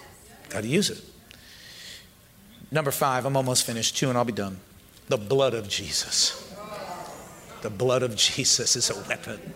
Got 0.49 0.61
to 0.61 0.67
use 0.67 0.89
it. 0.89 1.03
Number 2.71 2.91
five, 2.91 3.25
I'm 3.25 3.37
almost 3.37 3.65
finished. 3.65 3.97
Two, 3.97 4.09
and 4.09 4.17
I'll 4.17 4.25
be 4.25 4.33
done. 4.33 4.59
The 5.09 5.17
blood 5.17 5.53
of 5.53 5.67
Jesus. 5.67 6.39
The 7.61 7.69
blood 7.69 8.03
of 8.03 8.15
Jesus 8.15 8.75
is 8.75 8.89
a 8.89 8.95
weapon. 9.07 9.53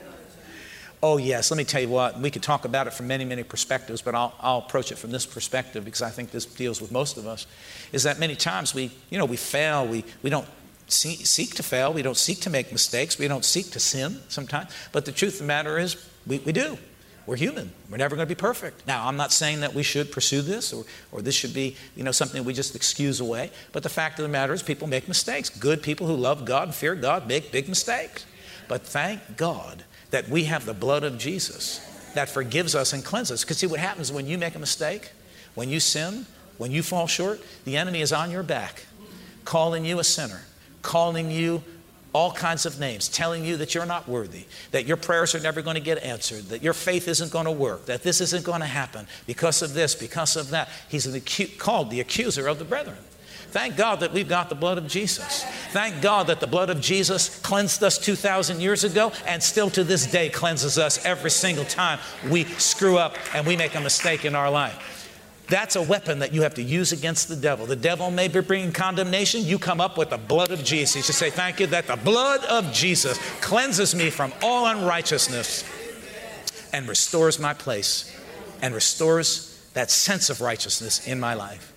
Oh, 1.03 1.17
yes, 1.17 1.51
let 1.51 1.57
me 1.57 1.63
tell 1.63 1.81
you 1.81 1.89
what, 1.89 2.19
we 2.19 2.31
could 2.31 2.41
talk 2.41 2.65
about 2.65 2.87
it 2.87 2.93
from 2.93 3.05
many, 3.05 3.23
many 3.23 3.43
perspectives, 3.43 4.01
but 4.01 4.15
I'll, 4.15 4.33
I'll 4.39 4.57
approach 4.59 4.91
it 4.91 4.97
from 4.97 5.11
this 5.11 5.27
perspective 5.27 5.85
because 5.85 6.01
I 6.01 6.09
think 6.09 6.31
this 6.31 6.45
deals 6.45 6.81
with 6.81 6.91
most 6.91 7.17
of 7.17 7.27
us. 7.27 7.45
Is 7.93 8.01
that 8.03 8.17
many 8.17 8.35
times 8.35 8.73
we, 8.73 8.91
you 9.11 9.19
know, 9.19 9.25
we 9.25 9.37
fail, 9.37 9.85
we, 9.85 10.03
we 10.23 10.31
don't 10.31 10.47
see, 10.87 11.15
seek 11.17 11.53
to 11.55 11.63
fail, 11.63 11.93
we 11.93 12.01
don't 12.01 12.17
seek 12.17 12.39
to 12.41 12.49
make 12.49 12.71
mistakes, 12.71 13.19
we 13.19 13.27
don't 13.27 13.45
seek 13.45 13.69
to 13.71 13.79
sin 13.79 14.19
sometimes, 14.27 14.71
but 14.91 15.05
the 15.05 15.11
truth 15.11 15.33
of 15.33 15.39
the 15.39 15.45
matter 15.45 15.77
is 15.77 16.03
we, 16.25 16.39
we 16.39 16.51
do. 16.51 16.77
We're 17.27 17.35
human. 17.35 17.71
We're 17.91 17.97
never 17.97 18.15
going 18.15 18.25
to 18.25 18.33
be 18.33 18.39
perfect. 18.39 18.87
Now, 18.87 19.05
I'm 19.05 19.17
not 19.17 19.33
saying 19.33 19.59
that 19.59 19.73
we 19.73 19.83
should 19.83 20.13
pursue 20.13 20.41
this 20.41 20.71
or, 20.71 20.85
or 21.11 21.21
this 21.21 21.35
should 21.35 21.53
be, 21.53 21.75
you 21.93 22.03
know, 22.03 22.13
something 22.13 22.43
we 22.45 22.53
just 22.53 22.73
excuse 22.73 23.19
away. 23.19 23.51
But 23.73 23.83
the 23.83 23.89
fact 23.89 24.17
of 24.17 24.23
the 24.23 24.29
matter 24.29 24.53
is 24.53 24.63
people 24.63 24.87
make 24.87 25.09
mistakes. 25.09 25.49
Good 25.49 25.83
people 25.83 26.07
who 26.07 26.15
love 26.15 26.45
God 26.45 26.69
and 26.69 26.73
fear 26.73 26.95
God 26.95 27.27
make 27.27 27.51
big 27.51 27.67
mistakes. 27.67 28.25
But 28.69 28.83
thank 28.83 29.35
God 29.35 29.83
that 30.11 30.29
we 30.29 30.45
have 30.45 30.65
the 30.65 30.73
blood 30.73 31.03
of 31.03 31.17
Jesus 31.17 31.81
that 32.13 32.29
forgives 32.29 32.75
us 32.75 32.93
and 32.93 33.03
cleanses. 33.03 33.43
Because 33.43 33.57
see 33.57 33.67
what 33.67 33.79
happens 33.79 34.11
when 34.11 34.27
you 34.27 34.37
make 34.37 34.55
a 34.55 34.59
mistake, 34.59 35.11
when 35.55 35.69
you 35.69 35.79
sin, 35.79 36.25
when 36.57 36.71
you 36.71 36.81
fall 36.81 37.07
short, 37.07 37.41
the 37.65 37.77
enemy 37.77 38.01
is 38.01 38.11
on 38.11 38.31
your 38.31 38.43
back, 38.43 38.85
calling 39.45 39.85
you 39.85 39.99
a 39.99 40.03
sinner, 40.03 40.41
calling 40.81 41.29
you 41.29 41.63
all 42.13 42.31
kinds 42.31 42.65
of 42.65 42.79
names, 42.79 43.09
telling 43.09 43.45
you 43.45 43.57
that 43.57 43.75
you're 43.75 43.85
not 43.85 44.07
worthy, 44.07 44.45
that 44.71 44.87
your 44.87 44.97
prayers 44.97 45.35
are 45.35 45.39
never 45.39 45.61
going 45.61 45.75
to 45.75 45.81
get 45.81 46.01
answered, 46.03 46.45
that 46.45 46.63
your 46.63 46.73
faith 46.73 47.07
isn't 47.07 47.31
going 47.31 47.45
to 47.45 47.51
work, 47.51 47.85
that 47.85 48.01
this 48.01 48.21
isn't 48.21 48.43
going 48.43 48.61
to 48.61 48.65
happen 48.65 49.05
because 49.27 49.61
of 49.61 49.73
this, 49.73 49.93
because 49.93 50.35
of 50.35 50.49
that. 50.49 50.69
He's 50.89 51.05
called 51.59 51.91
the 51.91 51.99
accuser 51.99 52.47
of 52.47 52.57
the 52.57 52.65
brethren. 52.65 52.97
Thank 53.51 53.77
God 53.77 54.01
that 54.01 54.13
we've 54.13 54.27
got 54.27 54.49
the 54.49 54.55
blood 54.55 54.77
of 54.77 54.87
Jesus. 54.87 55.43
Thank 55.71 56.01
God 56.01 56.27
that 56.27 56.39
the 56.39 56.47
blood 56.47 56.69
of 56.69 56.81
Jesus 56.81 57.39
cleansed 57.39 57.81
us 57.81 57.97
2,000 57.97 58.59
years 58.59 58.83
ago 58.83 59.11
and 59.25 59.41
still 59.41 59.69
to 59.71 59.83
this 59.83 60.05
day 60.05 60.29
cleanses 60.29 60.77
us 60.77 61.03
every 61.05 61.31
single 61.31 61.65
time 61.65 61.99
we 62.29 62.43
screw 62.43 62.97
up 62.97 63.15
and 63.33 63.47
we 63.47 63.55
make 63.55 63.75
a 63.75 63.79
mistake 63.79 64.25
in 64.25 64.35
our 64.35 64.51
life. 64.51 64.95
That's 65.49 65.77
a 65.77 65.81
weapon 65.81 66.19
that 66.19 66.33
you 66.33 66.41
have 66.41 66.55
to 66.55 66.61
use 66.61 66.91
against 66.91 67.29
the 67.29 67.35
devil. 67.35 67.65
The 67.65 67.77
devil 67.77 68.11
may 68.11 68.27
be 68.27 68.41
bringing 68.41 68.73
condemnation. 68.73 69.45
You 69.45 69.57
come 69.57 69.79
up 69.79 69.97
with 69.97 70.09
the 70.09 70.17
blood 70.17 70.51
of 70.51 70.61
Jesus. 70.61 71.07
You 71.07 71.13
say, 71.13 71.29
Thank 71.29 71.61
you 71.61 71.67
that 71.67 71.87
the 71.87 71.95
blood 71.95 72.43
of 72.45 72.73
Jesus 72.73 73.17
cleanses 73.39 73.95
me 73.95 74.09
from 74.09 74.33
all 74.43 74.67
unrighteousness 74.67 75.63
and 76.73 76.85
restores 76.87 77.39
my 77.39 77.53
place 77.53 78.13
and 78.61 78.73
restores 78.73 79.69
that 79.73 79.89
sense 79.89 80.29
of 80.29 80.41
righteousness 80.41 81.07
in 81.07 81.17
my 81.17 81.33
life. 81.33 81.73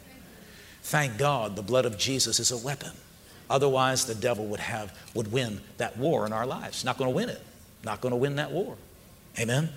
Thank 0.91 1.19
God 1.19 1.55
the 1.55 1.63
blood 1.63 1.87
of 1.87 1.97
Jesus 1.97 2.41
is 2.41 2.51
a 2.51 2.57
weapon. 2.57 2.91
Otherwise, 3.49 4.07
the 4.07 4.15
devil 4.15 4.47
would 4.47 4.59
have 4.59 4.93
would 5.15 5.31
win 5.31 5.61
that 5.77 5.97
war 5.97 6.27
in 6.27 6.33
our 6.33 6.45
lives. 6.45 6.85
Not 6.85 6.99
going 6.99 7.09
to 7.09 7.15
win 7.15 7.29
it. 7.29 7.41
Not 7.85 8.01
going 8.01 8.11
to 8.11 8.17
win 8.17 8.35
that 8.37 8.51
war. 8.51 8.77
Amen. 9.39 9.69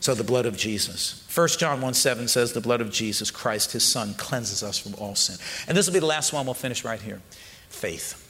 So 0.00 0.14
the 0.14 0.24
blood 0.24 0.46
of 0.46 0.56
Jesus. 0.56 1.28
1 1.34 1.48
John 1.58 1.82
1 1.82 1.92
7 1.92 2.26
says, 2.26 2.54
The 2.54 2.60
blood 2.62 2.80
of 2.80 2.90
Jesus 2.90 3.30
Christ, 3.30 3.72
his 3.72 3.84
son, 3.84 4.14
cleanses 4.14 4.62
us 4.62 4.78
from 4.78 4.94
all 4.94 5.14
sin. 5.14 5.36
And 5.68 5.76
this 5.76 5.86
will 5.86 5.92
be 5.92 6.00
the 6.00 6.06
last 6.06 6.32
one. 6.32 6.46
We'll 6.46 6.54
finish 6.54 6.86
right 6.86 7.02
here. 7.02 7.20
Faith. 7.68 8.27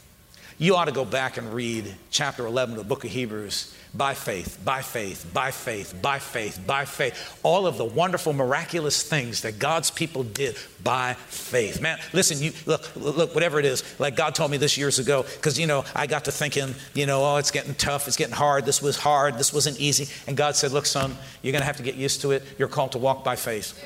You 0.61 0.75
ought 0.75 0.87
to 0.87 0.93
go 0.93 1.05
back 1.05 1.37
and 1.37 1.55
read 1.55 1.95
chapter 2.11 2.45
11 2.45 2.75
of 2.75 2.79
the 2.83 2.89
book 2.89 3.05
of 3.05 3.13
Hebrews 3.13 3.73
by 3.95 4.15
faith, 4.15 4.61
by 4.65 4.83
faith, 4.83 5.31
by 5.33 5.53
faith, 5.53 5.97
by 6.03 6.19
faith, 6.19 6.61
by 6.67 6.85
faith. 6.85 7.39
All 7.45 7.65
of 7.65 7.79
the 7.79 7.85
wonderful, 7.85 8.33
miraculous 8.33 9.01
things 9.05 9.43
that 9.43 9.61
God's 9.61 9.93
people 9.93 10.25
did 10.25 10.57
by 10.83 11.15
faith. 11.15 11.81
Man, 11.81 12.01
listen, 12.13 12.43
you 12.43 12.53
look, 12.67 12.91
look, 12.97 13.37
whatever 13.37 13.61
it 13.61 13.67
is, 13.67 13.85
like 14.01 14.17
God 14.17 14.35
told 14.35 14.51
me 14.51 14.57
this 14.57 14.77
years 14.77 14.99
ago, 14.99 15.23
because 15.23 15.61
you 15.61 15.69
know, 15.69 15.85
I 15.95 16.09
got 16.09 16.25
to 16.25 16.33
thinking, 16.33 16.75
you 16.93 17.07
know, 17.07 17.25
oh, 17.25 17.37
it's 17.37 17.53
getting 17.53 17.75
tough, 17.75 18.09
it's 18.09 18.17
getting 18.17 18.35
hard, 18.35 18.65
this 18.65 18.83
was 18.83 18.97
hard, 18.97 19.39
this 19.39 19.53
wasn't 19.53 19.79
easy. 19.79 20.13
And 20.27 20.37
God 20.37 20.57
said, 20.57 20.73
Look, 20.73 20.87
son, 20.87 21.17
you're 21.43 21.53
gonna 21.53 21.65
have 21.65 21.77
to 21.77 21.85
get 21.85 21.95
used 21.95 22.21
to 22.23 22.33
it. 22.33 22.43
You're 22.59 22.67
called 22.67 22.93
to 22.93 22.99
walk 22.99 23.23
by 23.23 23.37
faith. 23.37 23.81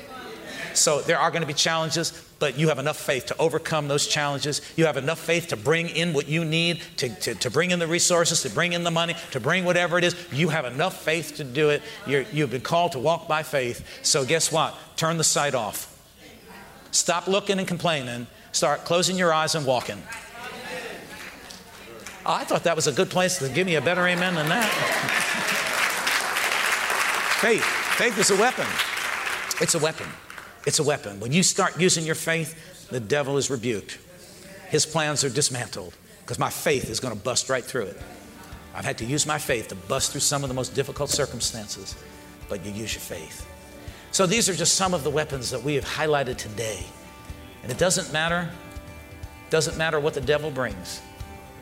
So 0.73 1.01
there 1.01 1.19
are 1.19 1.29
going 1.29 1.41
to 1.41 1.47
be 1.47 1.53
challenges, 1.53 2.11
but 2.43 2.59
you 2.59 2.67
have 2.67 2.77
enough 2.77 2.97
faith 2.97 3.27
to 3.27 3.37
overcome 3.37 3.87
those 3.87 4.05
challenges. 4.05 4.59
You 4.75 4.85
have 4.85 4.97
enough 4.97 5.17
faith 5.17 5.47
to 5.47 5.55
bring 5.55 5.87
in 5.87 6.11
what 6.11 6.27
you 6.27 6.43
need, 6.43 6.81
to, 6.97 7.07
to, 7.07 7.35
to 7.35 7.49
bring 7.49 7.71
in 7.71 7.79
the 7.79 7.87
resources, 7.87 8.41
to 8.41 8.49
bring 8.49 8.73
in 8.73 8.83
the 8.83 8.91
money, 8.91 9.15
to 9.31 9.39
bring 9.39 9.63
whatever 9.63 9.97
it 9.97 10.03
is. 10.03 10.13
You 10.29 10.49
have 10.49 10.65
enough 10.65 11.01
faith 11.01 11.37
to 11.37 11.45
do 11.45 11.69
it. 11.69 11.81
You're, 12.05 12.23
you've 12.33 12.51
been 12.51 12.59
called 12.59 12.91
to 12.91 12.99
walk 12.99 13.29
by 13.29 13.43
faith. 13.43 13.87
So 14.01 14.25
guess 14.25 14.51
what? 14.51 14.77
Turn 14.97 15.15
the 15.15 15.23
sight 15.23 15.55
off. 15.55 15.87
Stop 16.91 17.27
looking 17.27 17.59
and 17.59 17.67
complaining. 17.67 18.27
Start 18.51 18.83
closing 18.83 19.17
your 19.17 19.31
eyes 19.31 19.55
and 19.55 19.65
walking. 19.65 20.03
I 22.25 22.43
thought 22.43 22.65
that 22.65 22.75
was 22.75 22.87
a 22.87 22.91
good 22.91 23.09
place 23.09 23.37
to 23.37 23.47
give 23.47 23.65
me 23.65 23.75
a 23.75 23.81
better 23.81 24.05
amen 24.05 24.35
than 24.35 24.49
that. 24.49 24.67
faith. 27.39 27.63
Faith 27.63 28.19
is 28.19 28.31
a 28.31 28.35
weapon. 28.35 28.67
It's 29.61 29.75
a 29.75 29.79
weapon. 29.79 30.07
It's 30.65 30.79
a 30.79 30.83
weapon. 30.83 31.19
When 31.19 31.31
you 31.31 31.43
start 31.43 31.79
using 31.79 32.05
your 32.05 32.15
faith, 32.15 32.87
the 32.89 32.99
devil 32.99 33.37
is 33.37 33.49
rebuked. 33.49 33.99
His 34.69 34.85
plans 34.85 35.23
are 35.23 35.29
dismantled 35.29 35.93
because 36.21 36.39
my 36.39 36.49
faith 36.49 36.89
is 36.89 36.99
going 36.99 37.15
to 37.15 37.21
bust 37.21 37.49
right 37.49 37.63
through 37.63 37.85
it. 37.85 38.01
I've 38.73 38.85
had 38.85 38.97
to 38.99 39.05
use 39.05 39.25
my 39.25 39.37
faith 39.37 39.67
to 39.67 39.75
bust 39.75 40.11
through 40.11 40.21
some 40.21 40.43
of 40.43 40.49
the 40.49 40.55
most 40.55 40.73
difficult 40.73 41.09
circumstances, 41.09 41.95
but 42.49 42.65
you 42.65 42.71
use 42.71 42.93
your 42.93 43.01
faith. 43.01 43.47
So 44.11 44.25
these 44.25 44.47
are 44.47 44.55
just 44.55 44.75
some 44.75 44.93
of 44.93 45.03
the 45.03 45.09
weapons 45.09 45.51
that 45.51 45.61
we 45.61 45.75
have 45.75 45.85
highlighted 45.85 46.37
today. 46.37 46.83
And 47.61 47.71
it 47.71 47.77
doesn't 47.77 48.11
matter, 48.13 48.49
doesn't 49.49 49.77
matter 49.77 49.99
what 49.99 50.13
the 50.13 50.21
devil 50.21 50.49
brings. 50.49 51.01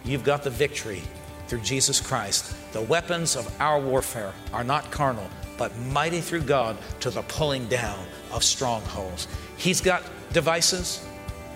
You've 0.03 0.23
got 0.23 0.43
the 0.43 0.49
victory 0.49 1.01
through 1.47 1.61
Jesus 1.61 1.99
Christ. 1.99 2.55
The 2.71 2.81
weapons 2.81 3.35
of 3.35 3.53
our 3.59 3.79
warfare 3.79 4.33
are 4.53 4.63
not 4.63 4.89
carnal, 4.91 5.29
but 5.57 5.75
mighty 5.91 6.21
through 6.21 6.41
God 6.41 6.77
to 7.01 7.09
the 7.09 7.21
pulling 7.23 7.67
down 7.67 7.99
of 8.31 8.43
strongholds. 8.43 9.27
He's 9.57 9.81
got 9.81 10.03
devices, 10.33 11.05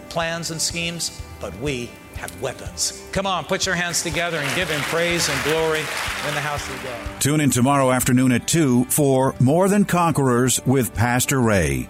plans, 0.10 0.52
and 0.52 0.62
schemes, 0.62 1.22
but 1.40 1.58
we 1.60 1.90
have 2.16 2.42
weapons. 2.42 3.04
Come 3.12 3.26
on, 3.26 3.46
put 3.46 3.66
your 3.66 3.76
hands 3.76 4.02
together 4.02 4.38
and 4.38 4.56
give 4.56 4.70
him 4.70 4.82
praise 4.82 5.28
and 5.30 5.44
glory 5.44 5.80
in 5.80 6.34
the 6.34 6.42
house 6.42 6.68
of 6.70 6.84
God. 6.84 7.22
Tune 7.22 7.42
in 7.42 7.50
tomorrow 7.50 7.92
afternoon 7.92 8.32
at 8.32 8.48
2 8.48 8.86
for 8.86 9.36
More 9.40 9.68
Than 9.68 9.86
Conquerors 9.86 10.66
with 10.66 10.94
Pastor 10.94 11.42
Ray. 11.42 11.90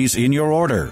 in 0.01 0.31
your 0.33 0.51
order. 0.51 0.91